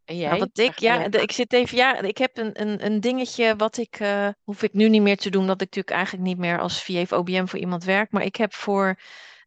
Ja. 0.05 0.13
En 0.15 0.17
jij? 0.17 0.29
Nou, 0.29 0.39
wat 0.39 0.59
ik, 0.59 0.79
ja, 0.79 1.09
de- 1.09 1.23
ik 1.23 1.33
zit 1.33 1.53
even, 1.53 1.77
ja, 1.77 2.01
ik 2.01 2.19
heb 2.19 2.37
een, 2.39 2.61
een, 2.61 2.85
een 2.85 3.01
dingetje 3.01 3.57
wat 3.57 3.77
ik, 3.77 3.97
eh, 4.01 4.29
hoef 4.43 4.63
ik 4.63 4.73
nu 4.73 4.89
niet 4.89 5.03
meer 5.03 5.17
te 5.17 5.31
doen, 5.31 5.47
dat 5.47 5.55
ik 5.55 5.61
natuurlijk 5.61 5.97
eigenlijk 5.97 6.25
niet 6.27 6.39
meer 6.39 6.61
als 6.61 6.83
VA 6.83 7.01
of 7.01 7.13
OBM 7.13 7.47
voor 7.47 7.59
iemand 7.59 7.85
werk, 7.85 8.11
maar 8.11 8.23
ik 8.23 8.37
heb 8.37 8.55
voor, 8.55 8.99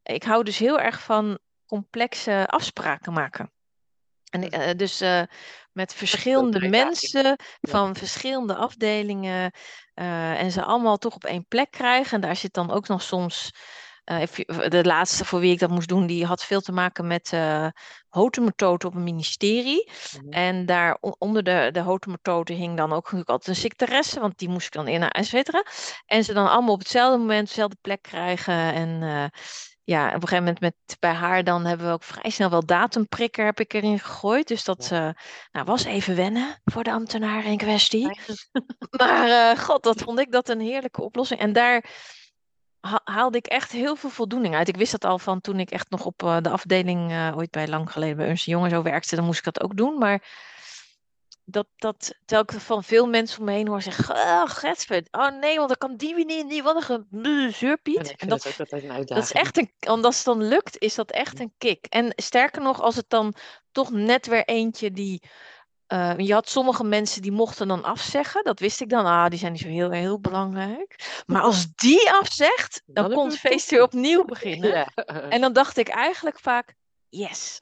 ik 0.03 0.23
hou 0.23 0.43
dus 0.43 0.57
heel 0.57 0.79
erg 0.79 1.01
van 1.01 1.39
complexe 1.65 2.47
afspraken 2.47 3.13
maken. 3.13 3.51
En 4.29 4.43
ik- 4.43 4.51
eh, 4.53 4.69
dus 4.75 5.01
eh, 5.01 5.21
met 5.71 5.93
verschillende 5.93 6.69
mensen 6.69 7.37
van 7.61 7.95
verschillende 7.95 8.55
afdelingen 8.55 9.51
en 9.93 10.51
ze 10.51 10.63
allemaal 10.63 10.97
toch 10.97 11.15
op 11.15 11.23
één 11.23 11.45
plek 11.47 11.71
krijgen. 11.71 12.11
En 12.15 12.21
daar 12.21 12.35
zit 12.35 12.53
dan 12.53 12.71
ook 12.71 12.87
nog 12.87 13.01
soms, 13.01 13.51
eh, 14.05 14.21
even- 14.21 14.69
de 14.69 14.83
laatste 14.83 15.25
voor 15.25 15.39
wie 15.39 15.51
ik 15.51 15.59
dat 15.59 15.69
moest 15.69 15.87
doen, 15.87 16.05
die 16.05 16.25
had 16.25 16.43
veel 16.43 16.61
te 16.61 16.71
maken 16.71 17.07
met 17.07 17.33
eh 17.33 17.67
hotemethode 18.09 18.87
op 18.87 18.95
een 18.95 19.03
ministerie. 19.03 19.91
Mhm. 20.21 20.29
En 20.29 20.65
daar 20.65 20.97
onder 20.99 21.43
de, 21.43 21.69
de 21.71 22.53
hing 22.53 22.77
dan 22.77 22.93
ook 22.93 23.03
natuurlijk 23.03 23.29
altijd 23.29 23.47
een 23.47 23.61
secretaresse, 23.61 24.19
want 24.19 24.37
die 24.37 24.49
moest 24.49 24.65
ik 24.65 24.71
dan 24.71 24.87
in, 24.87 25.03
et 25.03 25.25
cetera. 25.25 25.65
En 26.05 26.23
ze 26.23 26.33
dan 26.33 26.49
allemaal 26.49 26.73
op 26.73 26.79
hetzelfde 26.79 27.17
moment, 27.17 27.47
dezelfde 27.47 27.77
plek 27.81 28.01
krijgen. 28.01 28.73
En 28.73 29.03
eh, 29.03 29.25
ja, 29.83 30.07
op 30.07 30.13
een 30.13 30.27
gegeven 30.27 30.43
moment 30.43 30.59
met, 30.59 30.75
bij 30.99 31.13
haar 31.13 31.43
dan 31.43 31.65
hebben 31.65 31.87
we 31.87 31.93
ook 31.93 32.03
vrij 32.03 32.31
snel 32.31 32.49
wel 32.49 32.65
datumprikker 32.65 33.45
heb 33.45 33.59
ik 33.59 33.73
erin 33.73 33.99
gegooid. 33.99 34.47
Dus 34.47 34.63
dat 34.63 34.89
eh, 34.91 35.09
nou, 35.51 35.65
was 35.65 35.83
even 35.83 36.15
wennen 36.15 36.61
voor 36.63 36.83
de 36.83 36.91
ambtenaar 36.91 37.45
in 37.45 37.57
kwestie. 37.57 38.19
Maar 38.97 39.29
eh, 39.29 39.59
god, 39.63 39.83
dat 39.83 40.01
vond 40.01 40.19
ik 40.19 40.31
dat 40.31 40.49
een 40.49 40.59
heerlijke 40.61 41.01
oplossing. 41.01 41.39
En 41.39 41.53
daar 41.53 41.85
haalde 43.03 43.37
ik 43.37 43.45
echt 43.45 43.71
heel 43.71 43.95
veel 43.95 44.09
voldoening 44.09 44.55
uit. 44.55 44.67
Ik 44.67 44.77
wist 44.77 44.91
dat 44.91 45.05
al 45.05 45.19
van 45.19 45.41
toen 45.41 45.59
ik 45.59 45.71
echt 45.71 45.89
nog 45.89 46.05
op 46.05 46.23
eh, 46.23 46.37
de 46.41 46.49
afdeling 46.49 47.11
eh, 47.11 47.33
ooit 47.37 47.51
bij 47.51 47.67
lang 47.67 47.91
geleden 47.91 48.17
bij 48.17 48.27
Ernst 48.27 48.45
Jong 48.45 48.63
en 48.63 48.69
zo 48.69 48.81
werkte. 48.81 49.15
Dan 49.15 49.25
moest 49.25 49.37
ik 49.37 49.53
dat 49.53 49.63
ook 49.63 49.77
doen. 49.77 49.97
Maar 49.97 50.23
dat, 51.45 51.67
dat, 51.75 52.15
terwijl 52.25 52.47
ik 52.49 52.61
van 52.61 52.83
veel 52.83 53.07
mensen 53.07 53.39
om 53.39 53.45
me 53.45 53.51
heen 53.51 53.67
hoor 53.67 53.81
zeggen, 53.81 54.15
oh, 54.15 54.43
Getsford, 54.45 55.07
oh 55.11 55.39
nee, 55.39 55.55
want 55.55 55.67
dan 55.67 55.77
kan 55.77 55.95
die 55.95 56.15
weer 56.15 56.25
niet, 56.25 56.45
niet 56.45 56.63
wat 56.63 56.89
een 57.11 57.53
zeurpiet. 57.53 58.15
En 58.15 58.27
dat, 58.27 58.43
het 58.43 58.59
altijd 58.59 58.83
een 58.83 59.05
dat 59.05 59.17
is 59.17 59.31
echt 59.31 59.57
een, 59.57 59.71
want 59.79 60.05
als 60.05 60.15
het 60.15 60.25
dan 60.25 60.43
lukt, 60.43 60.77
is 60.79 60.95
dat 60.95 61.11
echt 61.11 61.39
een 61.39 61.53
kick. 61.57 61.85
En 61.89 62.13
sterker 62.15 62.61
nog, 62.61 62.81
als 62.81 62.95
het 62.95 63.09
dan 63.09 63.35
toch 63.71 63.91
net 63.91 64.27
weer 64.27 64.45
eentje 64.45 64.91
die. 64.91 65.23
Eh, 65.87 66.13
je 66.17 66.33
had 66.33 66.49
sommige 66.49 66.83
mensen 66.83 67.21
die 67.21 67.31
mochten 67.31 67.67
dan 67.67 67.83
afzeggen. 67.83 68.43
Dat 68.43 68.59
wist 68.59 68.81
ik 68.81 68.89
dan. 68.89 69.05
Ah, 69.05 69.27
die 69.29 69.39
zijn 69.39 69.51
niet 69.51 69.61
zo 69.61 69.67
heel, 69.67 69.91
heel 69.91 70.19
belangrijk. 70.19 71.23
Maar 71.25 71.41
als 71.41 71.67
die 71.75 72.11
afzegt, 72.11 72.81
dan, 72.85 73.13
kon 73.13 73.27
het 73.27 73.39
feest 73.39 73.69
weer 73.69 73.81
opnieuw 73.81 74.25
beginnen. 74.35 74.69
Ja. 74.69 74.89
En 75.29 75.41
dan 75.41 75.53
dacht 75.53 75.77
ik 75.77 75.87
eigenlijk 75.87 76.39
vaak, 76.39 76.75
yes. 77.09 77.57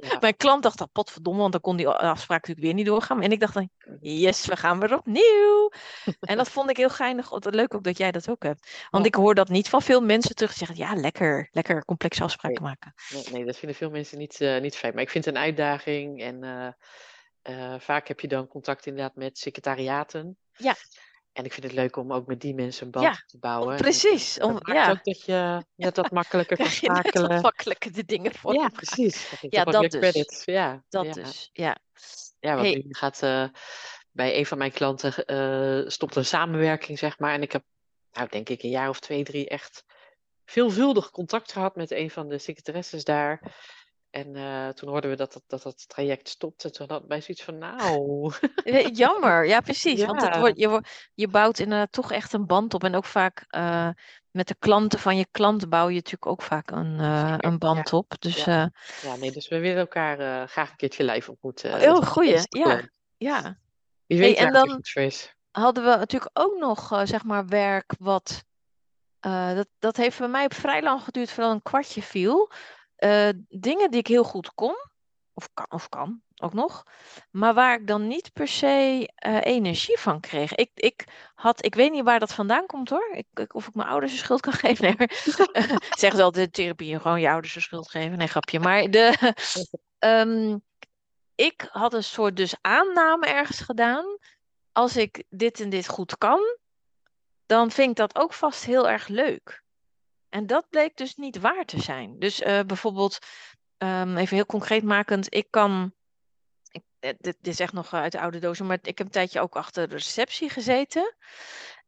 Ja. 0.00 0.18
Mijn 0.20 0.36
klant 0.36 0.62
dacht 0.62 0.78
dan, 0.78 0.88
potverdomme, 0.92 1.40
want 1.40 1.52
dan 1.52 1.60
kon 1.60 1.76
die 1.76 1.88
afspraak 1.88 2.40
natuurlijk 2.40 2.66
weer 2.66 2.74
niet 2.74 2.86
doorgaan. 2.86 3.22
En 3.22 3.32
ik 3.32 3.40
dacht 3.40 3.54
dan, 3.54 3.70
yes, 4.00 4.46
we 4.46 4.56
gaan 4.56 4.80
weer 4.80 4.96
opnieuw. 4.96 5.70
En 6.20 6.36
dat 6.36 6.48
vond 6.48 6.70
ik 6.70 6.76
heel 6.76 6.90
geinig. 6.90 7.30
Leuk 7.44 7.74
ook 7.74 7.84
dat 7.84 7.98
jij 7.98 8.10
dat 8.10 8.30
ook 8.30 8.42
hebt. 8.42 8.86
Want 8.90 9.04
Ja. 9.04 9.10
ik 9.10 9.14
hoor 9.14 9.34
dat 9.34 9.48
niet 9.48 9.68
van 9.68 9.82
veel 9.82 10.00
mensen 10.00 10.34
terug 10.34 10.52
zeggen, 10.52 10.76
ja, 10.76 10.94
lekker, 10.94 11.48
lekker 11.52 11.84
complexe 11.84 12.22
afspraken 12.22 12.62
maken. 12.62 12.94
Nee, 13.12 13.24
nee, 13.32 13.44
dat 13.44 13.56
vinden 13.56 13.76
veel 13.76 13.90
mensen 13.90 14.18
niet, 14.18 14.40
eh, 14.40 14.60
niet 14.60 14.76
fijn. 14.76 14.94
Maar 14.94 15.02
ik 15.02 15.10
vind 15.10 15.24
het 15.24 15.34
een 15.34 15.40
uitdaging. 15.40 16.22
En 16.22 16.42
eh, 16.42 16.68
eh, 17.44 17.74
vaak 17.78 18.08
heb 18.08 18.20
je 18.20 18.28
dan 18.28 18.48
contact 18.48 18.86
inderdaad 18.86 19.14
met 19.16 19.38
secretariaten. 19.38 20.38
Ja. 20.56 20.74
En 21.32 21.44
ik 21.44 21.52
vind 21.52 21.64
het 21.66 21.74
leuk 21.74 21.96
om 21.96 22.12
ook 22.12 22.26
met 22.26 22.40
die 22.40 22.54
mensen 22.54 22.84
een 22.86 22.90
band 22.92 23.04
Ja, 23.06 23.22
te 23.26 23.38
bouwen. 23.38 23.74
En 23.74 23.80
precies, 23.80 24.34
Dat, 24.34 24.46
om- 24.48 24.52
maakt 24.52 24.66
ja. 24.66 24.90
ook 24.90 25.04
dat 25.04 25.24
je 25.24 25.64
net 25.74 25.96
wat 25.96 26.10
makkelijker 26.10 26.56
kan 26.62 26.66
je 26.66 26.88
net 26.90 27.00
schakelen. 27.06 27.40
makkelijker 27.40 27.92
de 27.92 28.04
dingen 28.04 28.34
voor 28.34 28.54
Ja, 28.54 28.68
precies. 28.68 29.30
Dat 29.30 29.52
Ja, 29.52 29.64
dat 29.64 29.90
dus. 29.90 30.42
Ja, 30.44 30.84
Dat 30.88 31.04
ja. 31.04 31.12
dus, 31.12 31.50
ja. 31.52 31.76
Ja, 32.40 32.54
want 32.54 32.66
Hey. 32.66 32.82
nu 32.86 32.94
gaat 32.94 33.22
eh, 33.22 33.48
bij 34.10 34.38
een 34.38 34.46
van 34.46 34.58
mijn 34.58 34.72
klanten 34.72 35.24
eh, 35.26 35.88
stopt 35.90 36.16
een 36.16 36.24
samenwerking, 36.24 36.98
zeg 36.98 37.18
maar. 37.18 37.32
En 37.34 37.42
ik 37.42 37.52
heb, 37.52 37.64
nou 38.12 38.28
denk 38.28 38.48
ik, 38.48 38.62
een 38.62 38.70
jaar 38.70 38.88
of 38.88 39.00
twee, 39.00 39.24
drie 39.24 39.48
echt 39.48 39.84
veelvuldig 40.44 41.10
contact 41.10 41.52
gehad 41.52 41.76
met 41.76 41.90
een 41.90 42.10
van 42.10 42.28
de 42.28 42.38
secretaresses 42.38 43.04
daar. 43.04 43.40
En 44.14 44.36
eh, 44.36 44.68
toen 44.68 44.88
hoorden 44.88 45.10
we 45.10 45.16
dat 45.16 45.32
dat, 45.32 45.42
dat 45.46 45.62
dat 45.62 45.88
traject 45.88 46.28
stopte. 46.28 46.70
Toen 46.70 46.90
had 46.90 47.04
wij 47.06 47.20
zoiets 47.20 47.44
van, 47.44 47.58
nou... 47.58 48.32
Jammer, 48.92 49.46
ja 49.46 49.60
precies. 49.70 50.04
Want 50.04 50.22
het 50.22 50.36
wordt, 50.36 50.58
je, 50.58 50.82
je 51.14 51.28
bouwt 51.28 51.58
inderdaad 51.58 51.92
toch 51.92 52.12
echt 52.12 52.32
een 52.32 52.46
band 52.46 52.74
op. 52.74 52.84
En 52.84 52.94
ook 52.94 53.04
vaak 53.04 53.44
eh, 53.48 53.88
met 54.30 54.48
de 54.48 54.56
klanten 54.58 54.98
van 54.98 55.16
je 55.16 55.26
klant 55.30 55.68
bouw 55.68 55.88
je 55.88 55.94
natuurlijk 55.94 56.26
ook 56.26 56.42
vaak 56.42 56.70
een, 56.70 57.00
eh, 57.00 57.34
een 57.38 57.58
band 57.58 57.92
op. 57.92 58.14
Dus 58.18 58.44
Ja. 58.44 58.70
Ja, 59.02 59.16
nee, 59.16 59.32
dus 59.32 59.48
we 59.48 59.58
willen 59.58 59.78
elkaar 59.78 60.48
graag 60.48 60.70
een 60.70 60.76
keertje 60.76 61.04
live 61.04 61.30
ontmoeten. 61.30 61.78
heel 61.78 61.94
Dat 61.94 62.02
is 62.02 62.08
goeie, 62.08 62.40
ja. 62.48 62.80
ja. 63.16 63.58
Wie 64.06 64.18
Hey, 64.18 64.28
weet 64.28 64.36
en 64.36 64.52
dan- 64.52 64.82
hadden 65.50 65.84
we 65.84 65.96
natuurlijk 65.96 66.38
ook 66.38 66.58
nog, 66.58 67.00
zeg 67.04 67.24
maar, 67.24 67.46
werk 67.46 67.94
wat. 67.98 68.44
dat, 69.20 69.66
dat 69.78 69.96
heeft 69.96 70.18
bij 70.18 70.28
mij 70.28 70.44
op 70.44 70.54
vrij 70.54 70.82
lang 70.82 71.00
geduurd 71.00 71.30
voordat 71.30 71.52
een 71.52 71.62
kwartje 71.62 72.02
viel. 72.02 72.50
Eh, 72.96 73.28
dingen 73.48 73.90
die 73.90 74.00
ik 74.00 74.06
heel 74.06 74.24
goed 74.24 74.54
kon, 74.54 74.74
of 75.32 75.48
kan, 75.54 75.66
of 75.68 75.88
kan 75.88 76.22
ook 76.36 76.52
nog, 76.54 76.82
maar 77.30 77.54
waar 77.54 77.80
ik 77.80 77.86
dan 77.86 78.06
niet 78.06 78.32
per 78.32 78.48
se 78.48 79.08
eh, 79.14 79.40
energie 79.44 79.98
van 79.98 80.20
kreeg. 80.20 80.54
Ik, 80.54 80.70
ik 80.74 81.04
had, 81.34 81.64
ik 81.64 81.74
weet 81.74 81.92
niet 81.92 82.04
waar 82.04 82.18
dat 82.20 82.32
vandaan 82.34 82.66
komt 82.66 82.88
hoor. 82.88 83.10
Ik, 83.14 83.26
ik- 83.34 83.54
of 83.54 83.66
ik 83.66 83.74
mijn 83.74 83.88
ouders 83.88 84.12
de 84.12 84.18
schuld 84.18 84.40
kan 84.40 84.52
geven. 84.64 84.84
Nee, 84.84 84.94
maar, 84.98 85.10
zeggen 85.90 86.16
ze 86.16 86.22
altijd 86.22 86.52
therapie, 86.52 87.00
gewoon 87.00 87.20
je 87.20 87.30
ouders 87.30 87.54
de 87.54 87.60
schuld 87.60 87.90
geven. 87.90 88.18
Nee, 88.18 88.26
grapje. 88.28 88.60
Maar 88.60 88.90
de, 88.90 89.34
ehm, 89.98 90.58
ik 91.34 91.68
had 91.70 91.94
een 91.94 92.04
soort 92.04 92.36
dus 92.36 92.54
aanname 92.60 93.26
ergens 93.26 93.60
gedaan. 93.60 94.18
Als 94.72 94.96
ik 94.96 95.24
dit 95.28 95.60
en 95.60 95.68
dit 95.68 95.88
goed 95.88 96.18
kan, 96.18 96.40
dan 97.46 97.70
vind 97.70 97.90
ik 97.90 97.96
dat 97.96 98.18
ook 98.18 98.32
vast 98.32 98.64
heel 98.64 98.88
erg 98.88 99.08
leuk. 99.08 99.63
En 100.34 100.46
dat 100.46 100.68
bleek 100.70 100.96
dus 100.96 101.16
niet 101.16 101.40
waar 101.40 101.64
te 101.64 101.82
zijn. 101.82 102.18
Dus 102.18 102.40
eh, 102.40 102.60
bijvoorbeeld, 102.66 103.18
ehm, 103.76 104.16
even 104.16 104.36
heel 104.36 104.46
concreet 104.46 104.82
makend, 104.82 105.34
ik 105.34 105.46
kan. 105.50 105.94
Ik, 106.70 106.82
eh, 106.98 107.10
dit, 107.10 107.36
dit 107.40 107.52
is 107.52 107.60
echt 107.60 107.72
nog 107.72 107.92
uit 107.94 108.12
de 108.12 108.20
oude 108.20 108.38
dozen, 108.38 108.66
maar 108.66 108.78
ik 108.82 108.98
heb 108.98 109.06
een 109.06 109.12
tijdje 109.12 109.40
ook 109.40 109.56
achter 109.56 109.88
de 109.88 109.94
receptie 109.94 110.50
gezeten. 110.50 111.14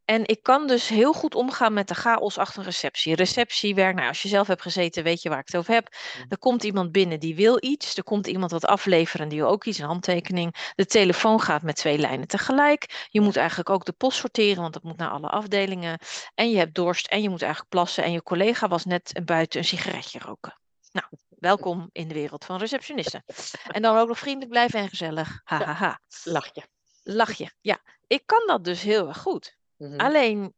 En 0.06 0.26
ik 0.26 0.42
kan 0.42 0.66
dus 0.66 0.88
heel 0.88 1.12
goed 1.12 1.34
omgaan 1.34 1.72
met 1.72 1.88
de 1.88 1.94
chaos 1.94 2.38
achter 2.38 2.58
een 2.58 2.64
receptie. 2.64 3.14
Receptiewerk, 3.14 3.94
nou, 3.94 4.08
als 4.08 4.22
je 4.22 4.28
zelf 4.28 4.46
hebt 4.46 4.62
gezeten, 4.62 5.04
weet 5.04 5.22
je 5.22 5.28
waar 5.28 5.38
ik 5.38 5.46
het 5.46 5.56
over 5.56 5.74
heb. 5.74 5.88
Mhm. 5.88 6.26
Er 6.28 6.38
komt 6.38 6.64
iemand 6.64 6.92
binnen 6.92 7.20
die 7.20 7.34
wil 7.34 7.56
iets. 7.60 7.96
Er 7.96 8.04
komt 8.04 8.26
iemand 8.26 8.50
wat 8.50 8.64
afleveren 8.64 9.28
die 9.28 9.38
wil 9.40 9.48
ook 9.48 9.64
iets, 9.64 9.78
een 9.78 9.86
handtekening. 9.86 10.72
De 10.74 10.86
telefoon 10.86 11.40
gaat 11.40 11.62
met 11.62 11.76
twee 11.76 11.98
lijnen 11.98 12.28
tegelijk. 12.28 13.06
Je 13.10 13.20
moet 13.20 13.36
eigenlijk 13.36 13.70
ook 13.70 13.84
de 13.84 13.92
post 13.92 14.18
sorteren, 14.18 14.62
want 14.62 14.72
dat 14.72 14.82
moet 14.82 14.96
naar 14.96 15.10
alle 15.10 15.28
afdelingen. 15.28 15.98
En 16.34 16.50
je 16.50 16.56
hebt 16.56 16.74
dorst 16.74 17.06
en 17.06 17.22
je 17.22 17.28
moet 17.28 17.42
eigenlijk 17.42 17.70
plassen. 17.70 18.04
En 18.04 18.12
je 18.12 18.22
collega 18.22 18.68
was 18.68 18.84
net 18.84 19.20
buiten 19.24 19.58
een 19.58 19.64
sigaretje 19.64 20.18
roken. 20.18 20.58
Nou, 20.92 21.06
welkom 21.28 21.88
in 21.92 22.08
de 22.08 22.14
wereld 22.14 22.44
van 22.44 22.58
receptionisten. 22.58 23.24
En 23.66 23.82
dan 23.82 23.96
ook 23.96 24.08
nog 24.08 24.18
vriendelijk 24.18 24.50
blijven 24.50 24.80
en 24.80 24.88
gezellig. 24.88 25.40
Ha, 25.44 25.64
ha, 25.64 25.72
ha. 25.72 26.00
Lach 26.24 26.54
je. 26.54 26.62
Lach 27.02 27.32
je. 27.32 27.50
Ja, 27.60 27.78
ik 28.06 28.22
kan 28.26 28.42
dat 28.46 28.64
dus 28.64 28.82
heel 28.82 29.08
erg 29.08 29.18
goed. 29.18 29.56
Mhm. 29.76 30.00
Alleen, 30.00 30.54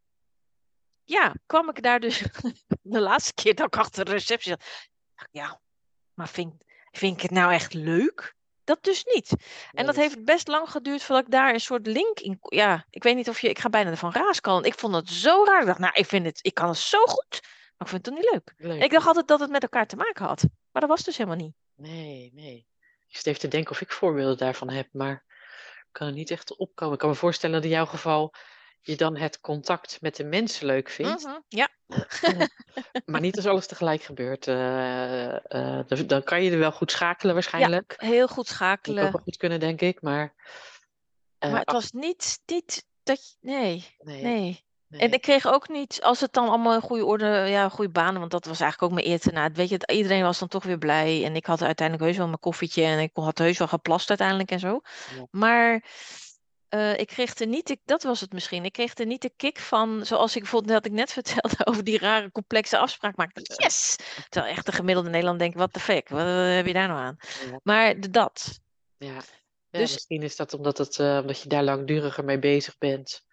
ja, 1.05 1.35
kwam 1.47 1.69
ik 1.69 1.83
daar 1.83 2.01
dus 2.01 2.23
de 2.83 3.01
laatste 3.01 3.35
keer 3.35 3.55
dat 3.55 3.67
ik 3.67 3.77
achter 3.77 4.05
de 4.05 4.11
receptie 4.11 4.51
zat. 4.51 4.65
Ja, 5.31 5.61
maar 6.15 6.29
vind, 6.29 6.55
vind 6.91 7.17
ik 7.17 7.23
het 7.23 7.31
nou 7.31 7.53
echt 7.53 7.75
leuk? 7.75 8.37
Dat 8.65 8.85
dus 8.85 9.05
niet. 9.05 9.33
En 9.73 9.87
dat 9.87 9.97
heeft 9.97 10.25
best 10.25 10.49
lang 10.49 10.71
geduurd 10.71 11.03
voordat 11.03 11.25
ik 11.25 11.31
daar 11.31 11.53
een 11.53 11.61
soort 11.61 11.87
link 11.87 12.21
in. 12.21 12.39
Ja, 12.41 12.87
ik 12.91 13.03
weet 13.03 13.17
niet 13.17 13.29
of 13.29 13.41
je. 13.41 13.49
Ik 13.49 13.59
ga 13.59 13.69
bijna 13.69 13.91
ervan 13.91 14.13
raaskallen. 14.13 14.65
Ik 14.65 14.79
vond 14.79 14.95
het 14.95 15.09
zo 15.09 15.45
raar. 15.45 15.61
Ik 15.61 15.67
dacht, 15.67 15.79
nou, 15.79 15.93
ik 15.95 16.07
vind 16.07 16.27
het. 16.27 16.39
Ik 16.43 16.55
kan 16.55 16.69
het 16.69 16.79
zo 16.79 17.05
goed. 17.05 17.41
Maar 17.77 17.89
ik 17.89 17.89
vind 17.89 17.91
het 17.91 18.05
toch 18.05 18.15
niet 18.15 18.33
leuk. 18.33 18.55
Leuk. 18.57 18.83
Ik 18.83 18.91
dacht 18.91 19.07
altijd 19.07 19.29
dat 19.29 19.41
het 19.41 19.51
met 19.51 19.63
elkaar 19.63 19.87
te 19.87 19.97
maken 19.97 20.27
had. 20.27 20.43
Maar 20.43 20.83
dat 20.83 20.91
was 20.91 21.03
dus 21.03 21.17
helemaal 21.17 21.39
niet. 21.39 21.55
Nee, 21.75 22.31
nee. 22.35 22.67
Ik 23.09 23.17
zit 23.17 23.27
even 23.27 23.41
te 23.41 23.49
denken 23.49 23.71
of 23.71 23.81
ik 23.81 23.93
voorbeelden 23.93 24.37
daarvan 24.37 24.71
heb, 24.71 24.89
maar 24.93 25.25
ik 25.77 25.89
kan 25.93 26.07
er 26.07 26.13
niet 26.13 26.31
echt 26.31 26.57
opkomen. 26.57 26.95
Ik 26.95 27.01
kan 27.01 27.09
me 27.09 27.15
voorstellen 27.15 27.55
dat 27.55 27.65
in 27.65 27.71
jouw 27.71 27.87
geval 27.87 28.35
je 28.81 28.97
dan 28.97 29.17
het 29.17 29.41
contact 29.41 30.01
met 30.01 30.17
de 30.17 30.25
mensen 30.25 30.67
leuk 30.67 30.89
vindt, 30.89 31.25
Mhm, 31.25 31.39
Ja, 31.49 31.69
maar 33.07 33.21
niet 33.21 33.37
als 33.37 33.47
alles 33.47 33.67
tegelijk 33.67 34.03
gebeurt. 34.03 34.47
Eh, 34.47 35.35
eh, 35.35 35.87
dan- 35.87 36.07
dan 36.07 36.23
kan 36.23 36.43
je 36.43 36.51
er 36.51 36.59
wel 36.59 36.73
goed 36.73 36.91
schakelen 36.91 37.35
waarschijnlijk. 37.35 37.95
heel 37.97 38.29
goed 38.29 38.37
Dat 38.37 38.37
moet 38.37 38.39
ook 38.39 38.47
schakelen. 38.57 39.03
wel 39.13 39.21
goed 39.25 39.37
kunnen, 39.37 39.61
denk 39.61 39.81
ik, 39.81 40.03
maar... 40.03 40.35
eh, 41.39 41.51
Maar 41.51 41.61
het 41.61 41.73
was 41.73 41.91
niet, 41.93 42.41
niet 42.47 42.85
dat 43.03 43.29
je. 43.29 43.37
Nee, 43.49 43.97
nee. 43.99 44.23
nee. 44.23 44.67
En 44.89 45.13
ik 45.13 45.21
kreeg 45.21 45.47
ook 45.47 45.69
niet, 45.69 46.03
als 46.03 46.21
het 46.21 46.33
dan 46.33 46.49
allemaal 46.49 46.75
in 46.75 46.81
goede 46.81 47.05
orde, 47.05 47.27
ja, 47.27 47.69
goede 47.69 47.91
banen, 47.91 48.19
want 48.21 48.31
dat 48.31 48.45
was 48.45 48.61
eigenlijk 48.61 48.93
ook 48.93 48.99
mijn 48.99 49.11
eerste 49.13 49.51
Weet 49.53 49.69
je, 49.69 49.79
iedereen 49.93 50.23
was 50.23 50.39
dan 50.39 50.49
toch 50.49 50.65
weer 50.65 50.79
blij. 50.79 51.25
En 51.25 51.37
ik 51.37 51.47
had 51.47 51.63
uiteindelijk 51.63 52.07
heus 52.07 52.17
wel 52.17 52.27
mijn 52.27 52.39
koffietje 52.41 52.83
en 52.85 52.99
ik 52.99 53.11
had 53.15 53.39
heus 53.39 53.59
wel 53.59 53.69
geplast 53.69 54.09
uiteindelijk 54.09 54.51
en 54.51 54.59
zo. 54.59 54.81
Ja. 55.17 55.27
Maar 55.31 55.85
eh, 56.69 56.99
ik 56.99 57.07
kreeg 57.07 57.35
er 57.35 57.47
niet, 57.47 57.67
de, 57.67 57.79
dat 57.85 58.03
was 58.03 58.21
het 58.21 58.33
misschien, 58.33 58.65
ik 58.65 58.73
kreeg 58.73 58.95
er 58.99 59.07
niet 59.07 59.23
de 59.23 59.33
kick 59.37 59.59
van, 59.59 60.07
zoals 60.07 60.35
ik 60.37 60.43
bijvoorbeeld 60.43 60.73
dat 60.73 60.87
ik 60.87 60.93
net 60.93 61.13
vertelde 61.19 61.67
over 61.67 61.85
die 61.85 61.99
rare 61.99 62.31
complexe 62.33 62.79
afspraak 62.79 63.17
maakte. 63.17 63.41
Yes! 63.57 63.97
Terwijl 64.29 64.53
echt 64.55 64.67
de 64.67 64.73
gemiddelde 64.73 65.09
Nederlander 65.11 65.43
denkt, 65.43 65.57
what 65.57 65.73
the 65.73 65.81
fuck, 65.81 66.09
wat 66.09 66.21
eh, 66.21 66.55
heb 66.55 66.67
je 66.67 66.73
daar 66.73 66.89
nou 66.89 67.01
aan? 67.01 67.17
Ja. 67.51 67.61
Maar 67.63 68.01
de- 68.01 68.11
dat, 68.11 68.61
Ja. 68.99 69.21
Ja, 69.71 69.79
Dus- 69.79 69.93
misschien 69.93 70.23
is 70.23 70.37
dat 70.37 70.55
omdat, 70.55 70.79
het, 70.79 70.99
eh, 70.99 71.19
omdat 71.21 71.43
je 71.43 71.49
daar 71.49 71.63
langduriger 71.65 72.25
mee 72.25 72.39
bezig 72.39 72.79
bent. 72.79 73.27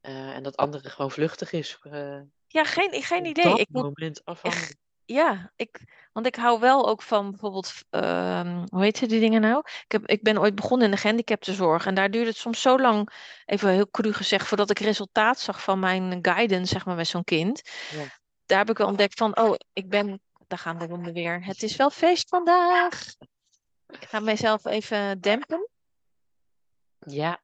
eh, 0.00 0.34
en 0.34 0.42
dat 0.42 0.56
andere 0.56 0.90
gewoon 0.90 1.10
vluchtig 1.10 1.52
is. 1.52 1.78
eh, 1.82 2.20
ja, 2.46 2.64
geen, 2.64 3.02
geen 3.02 3.24
idee. 3.24 3.44
dat 3.44 3.58
Ik 3.58 3.68
moet 3.70 3.82
moment 3.82 4.24
afhandelen. 4.24 4.76
Ja, 5.12 5.52
ik, 5.56 5.80
want 6.12 6.26
ik 6.26 6.34
hou 6.34 6.60
wel 6.60 6.88
ook 6.88 7.02
van 7.02 7.30
bijvoorbeeld, 7.30 7.72
ehm, 7.90 8.66
hoe 8.68 8.82
heet 8.82 9.08
die 9.08 9.20
dingen 9.20 9.40
nou? 9.40 9.58
Ik, 9.58 9.92
heb, 9.92 10.06
ik 10.06 10.22
ben 10.22 10.38
ooit 10.38 10.54
begonnen 10.54 10.86
in 10.86 10.92
de 10.92 11.00
gehandicaptenzorg 11.00 11.86
en 11.86 11.94
daar 11.94 12.10
duurde 12.10 12.28
het 12.28 12.36
soms 12.36 12.60
zo 12.60 12.78
lang, 12.78 13.08
even 13.44 13.70
heel 13.70 13.90
cru 13.90 14.12
gezegd, 14.12 14.46
voordat 14.46 14.70
ik 14.70 14.78
resultaat 14.78 15.40
zag 15.40 15.62
van 15.62 15.78
mijn 15.78 16.18
guidance, 16.22 16.72
zeg 16.72 16.84
maar, 16.84 16.96
met 16.96 17.06
zo'n 17.06 17.24
kind. 17.24 17.62
Ja. 17.90 18.04
Daar 18.46 18.58
heb 18.58 18.70
ik 18.70 18.78
wel 18.78 18.86
ontdekt 18.86 19.18
van, 19.18 19.38
oh, 19.38 19.54
ik 19.72 19.88
ben, 19.88 20.20
daar 20.46 20.58
gaan 20.58 20.78
de 20.78 20.86
ronden 20.86 21.12
weer. 21.12 21.44
Het 21.44 21.62
is 21.62 21.76
wel 21.76 21.90
feest 21.90 22.28
vandaag. 22.28 23.14
Ik 23.86 24.04
ga 24.08 24.20
mezelf 24.20 24.64
even 24.64 25.20
dempen. 25.20 25.68
Ja. 26.98 27.40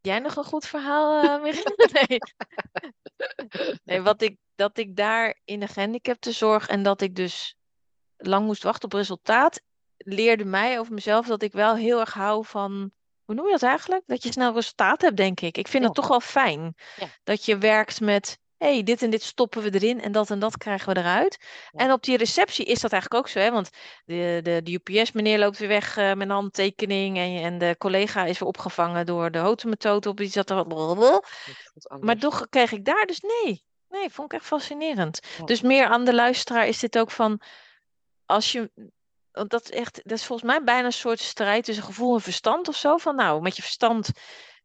Jij 0.00 0.18
nog 0.18 0.36
een 0.36 0.44
goed 0.44 0.66
verhaal, 0.66 1.40
Michiel? 1.40 1.74
Nee. 1.92 2.18
Nee, 3.84 4.00
wat 4.00 4.22
ik, 4.22 4.36
dat 4.54 4.78
ik 4.78 4.96
daar 4.96 5.40
in 5.44 5.60
de 5.60 5.66
gehandicaptenzorg 5.66 6.68
en 6.68 6.82
dat 6.82 7.00
ik 7.00 7.14
dus 7.14 7.56
lang 8.16 8.46
moest 8.46 8.62
wachten 8.62 8.84
op 8.84 8.92
resultaat, 8.92 9.60
leerde 9.96 10.44
mij 10.44 10.78
over 10.78 10.92
mezelf 10.94 11.26
dat 11.26 11.42
ik 11.42 11.52
wel 11.52 11.76
heel 11.76 12.00
erg 12.00 12.12
hou 12.14 12.44
van, 12.44 12.90
hoe 13.24 13.34
noem 13.34 13.44
je 13.46 13.52
dat 13.52 13.62
eigenlijk? 13.62 14.02
Dat 14.06 14.22
je 14.22 14.32
snel 14.32 14.54
resultaat 14.54 15.00
hebt, 15.00 15.16
denk 15.16 15.40
ik. 15.40 15.58
Ik 15.58 15.68
vind 15.68 15.82
Ja. 15.82 15.88
het 15.88 15.96
toch 15.98 16.08
wel 16.08 16.20
fijn 16.20 16.74
Ja. 16.96 17.06
dat 17.24 17.44
je 17.44 17.58
werkt 17.58 18.00
met, 18.00 18.38
hey, 18.58 18.82
dit 18.82 19.02
en 19.02 19.10
dit 19.10 19.22
stoppen 19.22 19.62
we 19.62 19.70
erin 19.70 20.00
en 20.00 20.12
dat 20.12 20.30
en 20.30 20.38
dat 20.38 20.56
krijgen 20.56 20.94
we 20.94 21.00
eruit. 21.00 21.38
Ja. 21.70 21.84
En 21.84 21.92
op 21.92 22.02
die 22.02 22.16
receptie 22.16 22.64
is 22.64 22.80
dat 22.80 22.92
eigenlijk 22.92 23.22
ook 23.22 23.30
zo, 23.30 23.38
hè? 23.38 23.50
Want 23.50 23.70
de, 24.04 24.40
de, 24.42 24.60
de 24.62 24.80
UPS-meneer 24.82 25.38
loopt 25.38 25.58
weer 25.58 25.68
weg 25.68 25.96
eh, 25.96 26.06
met 26.06 26.20
een 26.20 26.34
handtekening 26.34 27.16
en, 27.16 27.42
en 27.42 27.58
de 27.58 27.74
collega 27.78 28.24
is 28.24 28.38
weer 28.38 28.48
opgevangen 28.48 29.06
door 29.06 29.30
de 29.30 29.38
hotemethode 29.38 30.08
op 30.08 30.16
die 30.16 30.28
zat 30.28 30.50
er 30.50 30.68
wat. 30.68 31.26
Maar 32.00 32.16
toch 32.16 32.46
kreeg 32.48 32.72
ik 32.72 32.84
daar 32.84 33.06
dus 33.06 33.20
nee. 33.20 33.64
Nee, 33.88 34.10
vond 34.10 34.32
ik 34.32 34.38
echt 34.38 34.48
fascinerend. 34.48 35.20
Ja. 35.38 35.44
Dus 35.44 35.60
meer 35.60 35.86
aan 35.86 36.04
de 36.04 36.14
luisteraar 36.14 36.66
is 36.66 36.78
dit 36.78 36.98
ook 36.98 37.10
van, 37.10 37.40
als 38.24 38.52
je, 38.52 38.70
want 39.32 39.50
dat 39.50 39.62
is 39.62 39.70
echt, 39.70 40.00
dat 40.04 40.18
is 40.18 40.26
volgens 40.26 40.48
mij 40.48 40.62
bijna 40.64 40.84
een 40.86 40.92
soort 40.92 41.20
strijd 41.20 41.64
tussen 41.64 41.84
gevoel 41.84 42.14
en 42.14 42.20
verstand 42.20 42.68
of 42.68 42.76
zo. 42.76 42.96
Van 42.96 43.16
nou, 43.16 43.42
met 43.42 43.56
je 43.56 43.62
verstand 43.62 44.10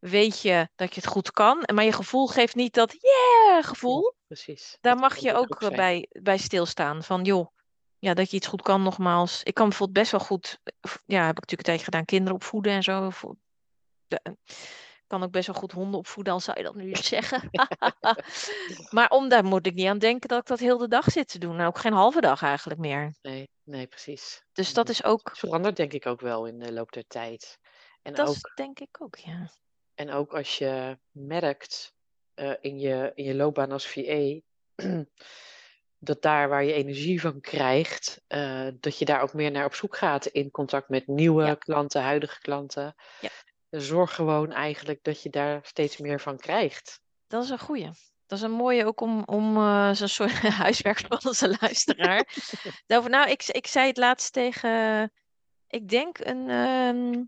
weet 0.02 0.42
je 0.42 0.70
dat 0.76 0.96
je 0.96 1.02
het 1.02 1.10
goed 1.10 1.32
kan, 1.32 1.64
maar 1.74 1.84
je 1.84 1.92
gevoel 1.92 2.28
geeft 2.28 2.56
niet 2.56 2.74
dat 2.74 2.96
yeah 3.00 3.64
gevoel. 3.64 4.14
Precies. 4.28 4.78
Daar 4.82 4.94
Dat 4.94 5.02
mag 5.02 5.18
je 5.18 5.34
ook 5.34 5.62
eh, 5.62 5.70
bij, 5.70 6.08
bij 6.10 6.38
stilstaan. 6.38 7.04
Van 7.04 7.24
joh, 7.24 7.48
ja, 8.00 8.14
dat 8.14 8.30
je 8.30 8.38
iets 8.38 8.48
goed 8.48 8.62
kan 8.62 8.84
nogmaals. 8.84 9.44
Ik 9.44 9.54
kan 9.54 9.68
bijvoorbeeld 9.70 9.98
best 9.98 10.12
wel 10.12 10.20
goed, 10.20 10.60
ja, 11.06 11.26
heb 11.26 11.38
ik 11.38 11.42
natuurlijk 11.42 11.52
een 11.52 11.64
tijdje 11.64 11.86
gedaan, 11.86 12.06
kinderen 12.06 12.36
opvoeden 12.36 12.72
en 12.72 12.84
zo. 12.84 13.12
Ik 14.08 15.18
kan 15.18 15.24
ook 15.24 15.32
best 15.32 15.48
wel 15.48 15.56
goed 15.56 15.72
honden 15.72 16.00
opvoeden, 16.00 16.34
al 16.34 16.40
zou 16.40 16.58
je 16.58 16.64
dat 16.64 16.76
nu 16.76 16.96
zeggen. 16.96 17.50
maar 18.96 19.10
om 19.10 19.30
daar 19.30 19.44
moet 19.44 19.66
ik 19.66 19.74
niet 19.74 19.88
aan 19.88 20.00
denken 20.00 20.30
dat 20.30 20.40
ik 20.40 20.48
dat 20.48 20.60
heel 20.60 20.78
de 20.78 20.88
dag 20.88 21.12
zit 21.12 21.28
te 21.28 21.40
doen. 21.40 21.60
En 21.60 21.66
ook 21.66 21.78
geen 21.78 21.94
halve 21.94 22.22
dag 22.22 22.42
eigenlijk 22.42 22.80
meer. 22.80 23.16
Nee, 23.22 23.50
nee, 23.64 23.88
precies. 23.88 24.44
Dus 24.54 24.74
dat 24.74 24.90
is 24.90 25.04
ook, 25.04 25.30
Het 25.30 25.40
verandert 25.40 25.76
denk 25.76 25.94
ik 25.94 26.06
ook 26.06 26.22
wel 26.22 26.46
in 26.46 26.60
de 26.60 26.74
loop 26.74 26.92
der 26.92 27.08
tijd. 27.08 27.60
En, 28.02 28.14
dat 28.14 28.30
ook, 28.30 28.56
denk 28.56 28.80
ik 28.80 29.02
ook, 29.02 29.16
ja. 29.16 29.50
En 30.02 30.12
ook 30.12 30.34
als 30.34 30.58
je 30.58 30.98
merkt 31.12 31.96
eh, 32.34 32.54
in, 32.62 32.80
je, 32.80 33.12
in 33.16 33.24
je 33.24 33.36
loopbaan 33.36 33.72
als 33.72 33.88
VA, 33.88 34.40
dat 36.10 36.22
daar 36.22 36.50
waar 36.50 36.64
je 36.64 36.74
energie 36.74 37.22
van 37.22 37.42
krijgt, 37.42 38.22
eh, 38.28 38.68
dat 38.80 38.98
je 38.98 39.06
daar 39.06 39.22
ook 39.22 39.34
meer 39.34 39.52
naar 39.52 39.66
op 39.66 39.74
zoek 39.74 39.98
gaat 39.98 40.26
in 40.26 40.52
contact 40.52 40.90
met 40.90 41.08
nieuwe 41.08 41.46
Ja. 41.46 41.56
klanten, 41.56 42.02
huidige 42.02 42.40
klanten. 42.40 42.96
Ja. 43.22 43.30
Zorg 43.70 44.16
gewoon 44.16 44.52
eigenlijk 44.52 45.04
dat 45.04 45.22
je 45.22 45.30
daar 45.30 45.60
steeds 45.64 45.98
meer 45.98 46.20
van 46.20 46.38
krijgt. 46.38 47.02
Dat 47.28 47.44
is 47.44 47.50
een 47.50 47.60
goeie. 47.60 47.90
Dat 48.26 48.38
is 48.40 48.42
een 48.42 48.52
mooie 48.52 48.86
ook 48.86 49.02
om, 49.02 49.24
om 49.24 49.58
eh, 49.58 49.92
zo'n 49.92 50.08
soort 50.08 50.32
huiswerk 50.64 51.00
voor 51.00 51.20
onze 51.24 51.58
luisteraar. 51.62 52.28
Daarover, 52.88 53.12
nou, 53.12 53.30
ik, 53.30 53.44
ik 53.48 53.68
zei 53.68 53.88
het 53.88 53.98
laatst 53.98 54.34
tegen, 54.34 55.12
ik 55.68 55.90
denk 55.90 56.20
een 56.20 56.50
ehm 56.50 57.24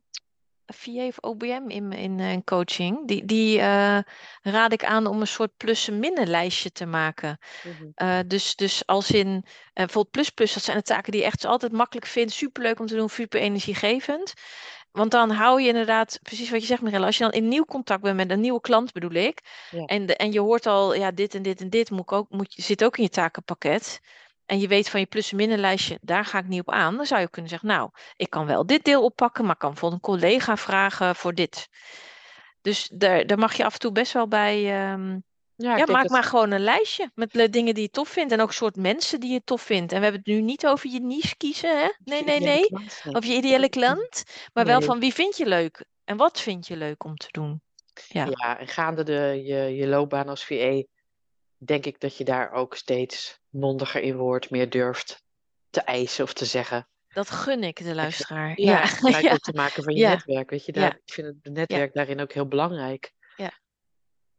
VA 0.65 1.05
of 1.07 1.17
OBM 1.21 1.63
in, 1.67 1.91
in, 1.91 2.19
eh, 2.19 2.31
in 2.31 2.43
coaching. 2.43 3.07
Die, 3.07 3.25
die 3.25 3.59
eh, 3.59 3.97
raad 4.41 4.71
ik 4.73 4.85
aan 4.85 5.05
om 5.07 5.21
een 5.21 5.27
soort 5.27 5.57
plus-en-minnen 5.57 6.27
lijstje 6.27 6.71
te 6.71 6.85
maken. 6.85 7.37
Mhm. 7.63 7.89
Eh, 7.95 8.19
dus, 8.27 8.55
dus 8.55 8.85
als 8.85 9.11
in 9.11 9.27
eh, 9.45 9.51
bijvoorbeeld 9.73 10.11
plus 10.11 10.29
plus, 10.29 10.53
dat 10.53 10.63
zijn 10.63 10.77
de 10.77 10.83
taken 10.83 11.11
die 11.11 11.21
je 11.21 11.27
echt 11.27 11.45
altijd 11.45 11.71
makkelijk 11.71 12.05
vindt, 12.07 12.31
superleuk 12.33 12.79
om 12.79 12.85
te 12.85 12.95
doen, 12.95 13.09
super 13.09 13.39
energiegevend. 13.39 14.33
Want 14.91 15.11
dan 15.11 15.29
hou 15.31 15.61
je 15.61 15.67
inderdaad, 15.67 16.19
precies 16.21 16.49
wat 16.49 16.61
je 16.61 16.67
zegt, 16.67 16.81
Mirella, 16.81 17.05
als 17.05 17.17
je 17.17 17.23
dan 17.23 17.31
in 17.31 17.47
nieuw 17.47 17.65
contact 17.65 18.01
bent 18.01 18.15
met 18.15 18.29
een 18.31 18.39
nieuwe 18.39 18.61
klant, 18.61 18.91
bedoel 18.91 19.11
ik, 19.11 19.41
Ja. 19.69 19.85
en, 19.85 20.05
de, 20.05 20.15
en 20.15 20.31
je 20.31 20.39
hoort 20.39 20.65
al, 20.65 20.93
ja, 20.95 21.11
dit 21.11 21.35
en 21.35 21.41
dit 21.41 21.61
en 21.61 21.69
dit 21.69 21.89
moet 21.91 21.99
ik 22.01 22.11
ook, 22.11 22.29
moet, 22.29 22.53
je- 22.53 22.61
zit 22.61 22.83
ook 22.83 22.97
in 22.97 23.03
je 23.03 23.09
takenpakket. 23.09 23.99
En 24.45 24.59
je 24.59 24.67
weet 24.67 24.89
van 24.89 24.99
je 24.99 25.05
plus- 25.05 25.31
en 25.31 25.37
minnenlijstje, 25.37 25.97
daar 26.01 26.25
ga 26.25 26.37
ik 26.37 26.47
niet 26.47 26.59
op 26.59 26.71
aan. 26.71 26.95
Dan 26.95 27.05
zou 27.05 27.21
je 27.21 27.29
kunnen 27.29 27.49
zeggen, 27.49 27.67
nou, 27.69 27.89
ik 28.15 28.29
kan 28.29 28.45
wel 28.45 28.65
dit 28.65 28.83
deel 28.83 29.03
oppakken, 29.03 29.43
maar 29.43 29.53
ik 29.53 29.59
kan 29.59 29.71
bijvoorbeeld 29.71 30.01
een 30.03 30.09
collega 30.09 30.57
vragen 30.57 31.15
voor 31.15 31.33
dit. 31.33 31.67
Dus 32.61 32.89
daar, 32.93 33.25
daar 33.25 33.37
mag 33.37 33.53
je 33.53 33.65
af 33.65 33.73
en 33.73 33.79
toe 33.79 33.91
best 33.91 34.13
wel 34.13 34.27
bij, 34.27 34.55
ehm, 34.55 35.19
Ja, 35.55 35.85
maak 35.85 36.09
maar 36.09 36.23
gewoon 36.23 36.51
een 36.51 36.63
lijstje 36.63 37.11
met 37.13 37.53
dingen 37.53 37.73
die 37.73 37.83
je 37.83 37.89
tof 37.89 38.09
vindt. 38.09 38.31
En 38.31 38.41
ook 38.41 38.53
soort 38.53 38.75
mensen 38.75 39.19
die 39.19 39.31
je 39.31 39.41
tof 39.43 39.61
vindt. 39.61 39.91
En 39.91 39.97
we 39.97 40.03
hebben 40.03 40.21
het 40.25 40.29
nu 40.29 40.41
niet 40.41 40.67
over 40.67 40.89
je 40.89 40.99
niche 40.99 41.37
kiezen, 41.37 41.79
hè? 41.79 41.89
Nee, 42.03 42.23
nee, 42.23 42.39
nee. 42.39 42.67
klant, 42.67 43.01
nee. 43.03 43.15
Of 43.15 43.25
je 43.25 43.33
ideale 43.33 43.69
klant. 43.79 44.23
Maar 44.53 44.65
wel 44.65 44.81
van 44.81 44.99
wie 44.99 45.13
vind 45.13 45.37
je 45.37 45.45
leuk? 45.45 45.85
En 46.03 46.17
wat 46.17 46.39
vind 46.39 46.67
je 46.67 46.77
leuk 46.77 47.03
om 47.03 47.15
te 47.15 47.27
doen? 47.31 47.61
Ja. 48.07 48.25
Ja, 48.25 48.59
en 48.59 48.67
gaande 48.67 49.03
de, 49.03 49.41
je, 49.43 49.75
je 49.75 49.87
loopbaan 49.87 50.29
als 50.29 50.45
VA, 50.45 50.83
denk 51.57 51.85
ik 51.85 51.99
dat 51.99 52.17
je 52.17 52.23
daar 52.23 52.51
ook 52.51 52.75
steeds 52.75 53.41
mondiger 53.53 54.01
in 54.01 54.15
wordt, 54.15 54.49
meer 54.49 54.69
durft 54.69 55.23
te 55.69 55.81
eisen 55.81 56.23
of 56.23 56.33
te 56.33 56.45
zeggen. 56.45 56.87
Dat 57.07 57.29
gun 57.29 57.63
ik 57.63 57.83
de 57.83 57.95
luisteraar. 57.95 58.59
Ja, 58.59 58.83
Ja, 59.01 59.31
ook 59.31 59.39
te 59.49 59.53
maken 59.53 59.83
van 59.83 59.93
je 59.93 59.99
Ja. 59.99 60.09
netwerk. 60.09 60.49
Weet 60.49 60.65
je, 60.65 60.71
daar, 60.71 60.99
ik 61.05 61.13
vind 61.13 61.27
het 61.27 61.53
netwerk 61.53 61.93
daarin 61.93 62.19
ook 62.21 62.31
heel 62.33 62.47
belangrijk. 62.47 63.13
Ja. 63.35 63.51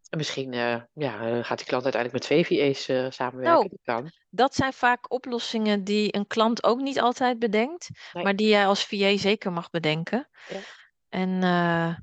En 0.09 0.19
misschien 0.19 0.53
eh, 0.53 0.81
ja, 0.93 1.43
gaat 1.43 1.59
die 1.59 1.67
klant 1.67 1.85
uiteindelijk 1.85 2.13
met 2.13 2.23
twee 2.23 2.47
VA's 2.47 2.89
eh, 2.89 3.11
samenwerken. 3.11 3.53
Nou, 3.53 3.69
Dat 3.69 3.81
kan. 3.83 4.11
Dat 4.31 4.55
zijn 4.55 4.73
vaak 4.73 5.13
oplossingen 5.13 5.85
die 5.85 6.17
een 6.17 6.27
klant 6.27 6.65
ook 6.65 6.81
niet 6.81 7.01
altijd 7.01 7.39
bedenkt. 7.39 7.89
Nee. 8.13 8.25
Maar 8.25 8.37
die 8.37 8.49
jij 8.49 8.67
als 8.67 8.85
VA 8.85 9.17
zeker 9.17 9.53
mag 9.53 9.71
bedenken. 9.71 10.29
Ja. 10.49 10.59
En 11.09 11.43
eh, 11.43 11.95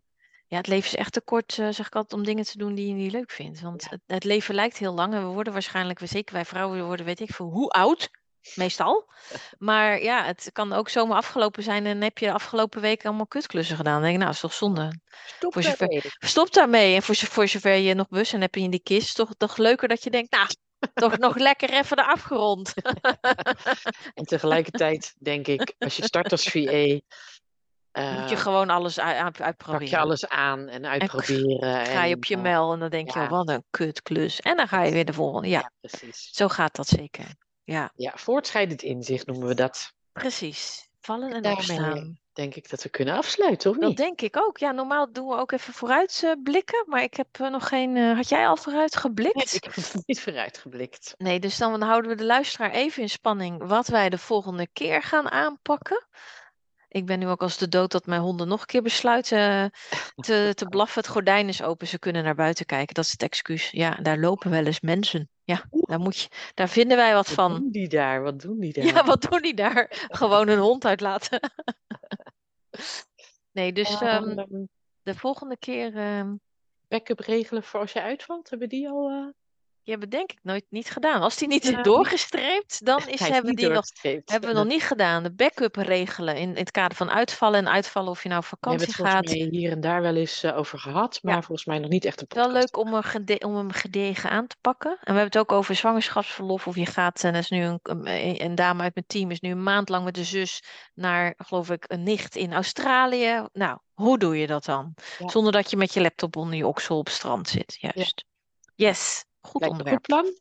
ja, 0.51 0.57
het 0.57 0.67
leven 0.67 0.85
is 0.91 0.95
echt 0.95 1.13
te 1.13 1.21
kort, 1.21 1.57
eh, 1.59 1.67
zeg 1.69 1.87
ik 1.87 1.95
altijd, 1.95 2.13
om 2.13 2.25
dingen 2.25 2.45
te 2.45 2.57
doen 2.57 2.75
die 2.75 2.87
je 2.87 2.93
niet 2.93 3.11
leuk 3.11 3.31
vindt. 3.31 3.61
Want 3.61 3.81
Ja. 3.83 3.87
het, 3.89 4.01
het 4.05 4.23
leven 4.23 4.55
lijkt 4.55 4.77
heel 4.77 4.93
lang 4.93 5.13
en 5.13 5.21
we 5.27 5.33
worden 5.33 5.53
waarschijnlijk, 5.53 5.99
we- 5.99 6.05
zeker 6.05 6.33
wij 6.33 6.45
vrouwen 6.45 6.85
worden, 6.85 7.05
weet 7.05 7.19
ik 7.19 7.33
veel, 7.33 7.45
hoe 7.49 7.69
oud? 7.69 8.09
Meestal. 8.55 9.09
Maar 9.57 10.01
ja, 10.01 10.25
het 10.25 10.49
kan 10.53 10.73
ook 10.73 10.89
zomaar 10.89 11.17
afgelopen 11.17 11.63
zijn 11.63 11.85
en 11.85 12.01
heb 12.01 12.17
je 12.17 12.25
de 12.25 12.33
afgelopen 12.33 12.81
weken 12.81 13.07
allemaal 13.07 13.27
kutklussen 13.27 13.75
gedaan. 13.75 13.93
Dan 13.93 14.01
denk 14.01 14.13
ik, 14.13 14.19
nou, 14.19 14.31
is 14.31 14.39
toch 14.39 14.53
zonde. 14.53 14.99
Stop 15.25 15.53
voor 15.53 15.63
zover- 15.63 15.77
daarmee. 15.77 16.01
Stop 16.19 16.53
daarmee. 16.53 16.95
En 16.95 17.01
voor, 17.03 17.15
zo- 17.15 17.27
voor 17.29 17.47
zover 17.47 17.75
je 17.75 17.93
nog 17.93 18.07
bussen 18.07 18.41
hebt 18.41 18.55
in 18.55 18.69
die 18.69 18.81
kist, 18.83 19.07
is 19.07 19.13
toch, 19.13 19.29
toch 19.37 19.57
leuker 19.57 19.87
dat 19.87 20.03
je 20.03 20.09
denkt, 20.09 20.31
nou, 20.31 20.47
toch 20.93 21.17
nog 21.17 21.37
lekker 21.49 21.69
even 21.69 21.97
de 21.97 22.05
afgerond. 22.05 22.73
En 24.13 24.23
tegelijkertijd 24.25 25.13
denk 25.19 25.47
ik, 25.47 25.73
als 25.79 25.95
je 25.95 26.03
start 26.03 26.31
als 26.31 26.43
VA, 26.43 26.99
Moet 27.93 28.29
je 28.29 28.35
eh, 28.35 28.41
gewoon 28.41 28.69
alles 28.69 28.97
u- 28.97 29.01
uit- 29.01 29.31
pak 29.37 29.41
uitproberen. 29.41 29.87
je 29.89 29.97
alles 29.97 30.27
aan 30.27 30.67
en 30.67 30.85
uitproberen. 30.85 31.85
Ga 31.85 32.03
je 32.03 32.11
en, 32.11 32.15
op 32.17 32.25
je 32.25 32.35
eh, 32.35 32.41
mel 32.41 32.73
en 32.73 32.79
dan 32.79 32.89
denk 32.89 33.11
je, 33.13 33.19
ja. 33.19 33.27
wat 33.27 33.49
een 33.49 33.63
kutklus. 33.69 34.39
En 34.41 34.57
dan 34.57 34.67
ga 34.67 34.83
je 34.83 34.91
weer 34.91 35.05
de 35.05 35.13
volgende. 35.13 35.47
Ja, 35.49 35.59
ja, 35.59 35.71
precies. 35.81 36.29
zo 36.31 36.47
gaat 36.47 36.75
dat 36.75 36.87
zeker. 36.87 37.25
Ja, 37.63 37.91
Ja, 37.95 38.11
voortschrijdend 38.15 38.81
inzicht 38.81 39.25
noemen 39.25 39.47
we 39.47 39.53
dat. 39.53 39.93
precies. 40.11 40.89
Vallen 40.99 41.31
en 41.43 41.51
opstaan. 41.51 42.19
Denk 42.33 42.55
ik 42.55 42.69
dat 42.69 42.83
we 42.83 42.89
kunnen 42.89 43.15
afsluiten, 43.15 43.69
of 43.71 43.77
Dat 43.77 43.87
niet? 43.87 43.97
denk 43.97 44.21
ik 44.21 44.37
ook. 44.37 44.57
Ja, 44.57 44.71
normaal 44.71 45.11
doen 45.11 45.27
we 45.27 45.35
ook 45.35 45.51
even 45.51 45.73
vooruit 45.73 46.21
eh, 46.25 46.31
blikken. 46.43 46.83
Maar 46.87 47.03
ik 47.03 47.13
heb 47.13 47.37
nog 47.37 47.67
geen... 47.67 47.97
had 48.15 48.29
jij 48.29 48.47
al 48.47 48.57
vooruit 48.57 48.95
geblikt? 48.95 49.35
Nee, 49.35 49.45
ik 49.51 49.63
heb 49.63 50.03
niet 50.05 50.21
vooruitgeblikt. 50.21 51.13
Nee, 51.17 51.39
dus 51.39 51.57
dan 51.57 51.81
houden 51.81 52.11
we 52.11 52.17
de 52.17 52.25
luisteraar 52.25 52.71
even 52.71 53.01
in 53.01 53.09
spanning 53.09 53.67
wat 53.67 53.87
wij 53.87 54.09
de 54.09 54.17
volgende 54.17 54.67
keer 54.73 55.01
gaan 55.03 55.31
aanpakken. 55.31 56.05
Ik 56.93 57.05
ben 57.05 57.19
nu 57.19 57.27
ook 57.27 57.41
als 57.41 57.57
de 57.57 57.67
dood 57.67 57.91
dat 57.91 58.05
mijn 58.05 58.21
honden 58.21 58.47
nog 58.47 58.59
een 58.61 58.65
keer 58.65 58.81
besluiten 58.81 59.71
te, 60.15 60.51
te 60.55 60.65
blaffen. 60.69 61.01
Het 61.01 61.11
gordijn 61.11 61.47
is 61.47 61.61
open, 61.61 61.87
ze 61.87 61.99
kunnen 61.99 62.23
naar 62.23 62.35
buiten 62.35 62.65
kijken. 62.65 62.93
Dat 62.95 63.05
is 63.05 63.11
het 63.11 63.23
excuus. 63.23 63.69
Ja, 63.69 63.95
daar 63.95 64.17
lopen 64.19 64.51
wel 64.51 64.65
eens 64.65 64.79
mensen. 64.81 65.29
Ja, 65.43 65.63
daar, 65.69 65.99
moet 65.99 66.17
je, 66.17 66.27
daar 66.53 66.69
vinden 66.69 66.97
wij 66.97 67.13
wat, 67.13 67.25
Wat 67.27 67.35
van. 67.35 67.53
doen 67.59 67.71
die 67.71 67.87
daar? 67.87 68.21
Wat 68.21 68.41
doen 68.41 68.59
die 68.59 68.73
daar? 68.73 68.85
Ja, 68.85 69.03
wat 69.05 69.21
doen 69.21 69.41
die 69.41 69.53
daar? 69.53 69.87
Gewoon 70.07 70.47
een 70.47 70.59
hond 70.59 70.85
uitlaten. 70.85 71.39
Nee, 73.51 73.73
dus 73.73 74.01
ehm, 74.01 74.39
Ehm, 74.39 74.65
de 75.03 75.15
volgende 75.15 75.57
keer. 75.57 75.95
ehm, 75.97 76.35
backup 76.87 77.19
regelen 77.19 77.63
voor 77.63 77.79
als 77.79 77.91
je 77.93 78.01
uitvalt, 78.01 78.49
hebben 78.49 78.69
die 78.69 78.89
al... 78.89 79.09
eh 79.09 79.27
die 79.83 79.93
hebben 79.93 80.09
denk 80.09 80.31
ik 80.31 80.39
nooit 80.41 80.65
niet 80.69 80.89
gedaan. 80.89 81.21
Als 81.21 81.35
die 81.37 81.47
niet 81.47 81.63
Ja, 81.67 81.77
is 81.77 81.83
doorgestreept, 81.83 82.85
dan 82.85 83.07
is, 83.07 83.19
hebben 83.19 83.55
die 83.55 83.69
nog. 83.69 83.85
Hebben 84.01 84.49
we 84.49 84.55
nog 84.55 84.65
niet 84.65 84.83
gedaan. 84.83 85.23
De 85.23 85.33
backup 85.33 85.75
regelen 85.75 86.35
in, 86.35 86.49
in 86.49 86.55
het 86.55 86.71
kader 86.71 86.97
van 86.97 87.09
uitvallen. 87.11 87.59
En 87.59 87.69
uitvallen 87.71 88.09
of 88.09 88.23
je 88.23 88.29
nou 88.29 88.41
op 88.43 88.49
We 88.49 88.57
hebben 88.59 88.79
vakantie 88.79 88.87
het 88.87 88.95
volgens 88.95 89.31
gaat. 89.41 89.49
mij 89.49 89.59
hier 89.59 89.71
en 89.71 89.81
daar 89.81 90.01
wel 90.01 90.15
eens 90.15 90.43
eh, 90.43 90.57
over 90.57 90.79
gehad, 90.79 91.19
maar 91.21 91.33
Ja. 91.33 91.41
volgens 91.41 91.67
mij 91.67 91.79
nog 91.79 91.89
niet 91.89 92.05
echt 92.05 92.21
een 92.21 92.27
Wel 92.29 92.43
podcast. 92.45 92.63
leuk 92.75 92.85
om, 92.85 92.93
een 92.93 93.03
gede- 93.03 93.45
om 93.45 93.55
hem 93.55 93.71
gedegen 93.71 94.29
aan 94.29 94.47
te 94.47 94.55
pakken. 94.61 94.91
En 94.91 94.97
we 94.99 95.19
hebben 95.19 95.23
het 95.25 95.37
ook 95.37 95.51
over 95.51 95.75
zwangerschapsverlof. 95.75 96.67
Of 96.67 96.75
je 96.75 96.85
gaat, 96.85 97.23
en 97.23 97.33
er 97.33 97.39
is 97.39 97.49
nu 97.49 97.63
een, 97.63 97.79
een, 97.83 98.43
een 98.43 98.55
dame 98.55 98.81
uit 98.83 98.93
mijn 98.93 99.07
team, 99.07 99.31
is 99.31 99.39
nu 99.39 99.51
een 99.51 99.63
maand 99.63 99.89
lang 99.89 100.03
met 100.03 100.15
de 100.15 100.23
zus 100.23 100.63
naar, 100.93 101.33
geloof 101.37 101.69
ik, 101.69 101.83
een 101.87 102.03
nicht 102.03 102.35
in 102.35 102.53
Australië. 102.53 103.47
Nou, 103.53 103.77
hoe 103.93 104.17
doe 104.17 104.37
je 104.37 104.47
dat 104.47 104.65
dan? 104.65 104.93
Ja. 105.19 105.29
Zonder 105.29 105.51
dat 105.51 105.69
je 105.69 105.77
met 105.77 105.93
je 105.93 106.01
laptop 106.01 106.35
onder 106.35 106.55
je 106.55 106.67
oksel 106.67 106.97
op 106.97 107.05
het 107.05 107.15
strand 107.15 107.47
zit. 107.49 107.77
Juist. 107.79 108.25
Yes, 108.75 109.25
goed 109.41 109.61
Lijkt 109.61 109.75
onderwerp. 109.77 109.97
goed 109.97 110.05
plan. 110.07 110.33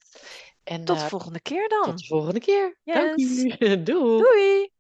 En 0.64 0.84
Tot 0.84 0.96
eh, 0.96 1.02
de 1.02 1.08
volgende 1.08 1.40
keer 1.40 1.68
dan. 1.68 1.82
tot 1.84 1.98
de 1.98 2.06
volgende 2.06 2.40
keer. 2.40 2.76
Dank 2.84 3.18
Yes. 3.18 3.28
u. 3.44 3.56
Doei. 3.82 4.18
Doei! 4.22 4.70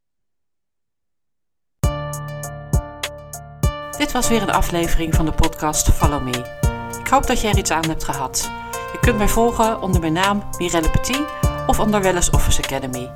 Dit 3.98 4.12
was 4.12 4.28
weer 4.28 4.42
een 4.42 4.50
aflevering 4.50 5.14
van 5.14 5.24
de 5.24 5.32
podcast 5.32 5.88
Follow 5.92 6.22
Me. 6.22 6.58
Ik 7.00 7.08
hoop 7.08 7.26
dat 7.26 7.40
jij 7.40 7.50
er 7.50 7.58
iets 7.58 7.70
aan 7.70 7.84
hebt 7.88 8.04
gehad. 8.04 8.50
Je 8.92 8.98
kunt 9.00 9.16
mij 9.16 9.28
volgen 9.28 9.80
onder 9.80 10.00
mijn 10.00 10.12
naam 10.12 10.48
Mirelle 10.58 10.90
Petit 10.90 11.20
of 11.66 11.78
onder 11.80 12.02
Wellness 12.02 12.30
Office 12.30 12.62
Academy. 12.62 13.10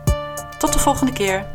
Tot 0.58 0.72
de 0.72 0.78
volgende 0.78 1.12
keer. 1.12 1.52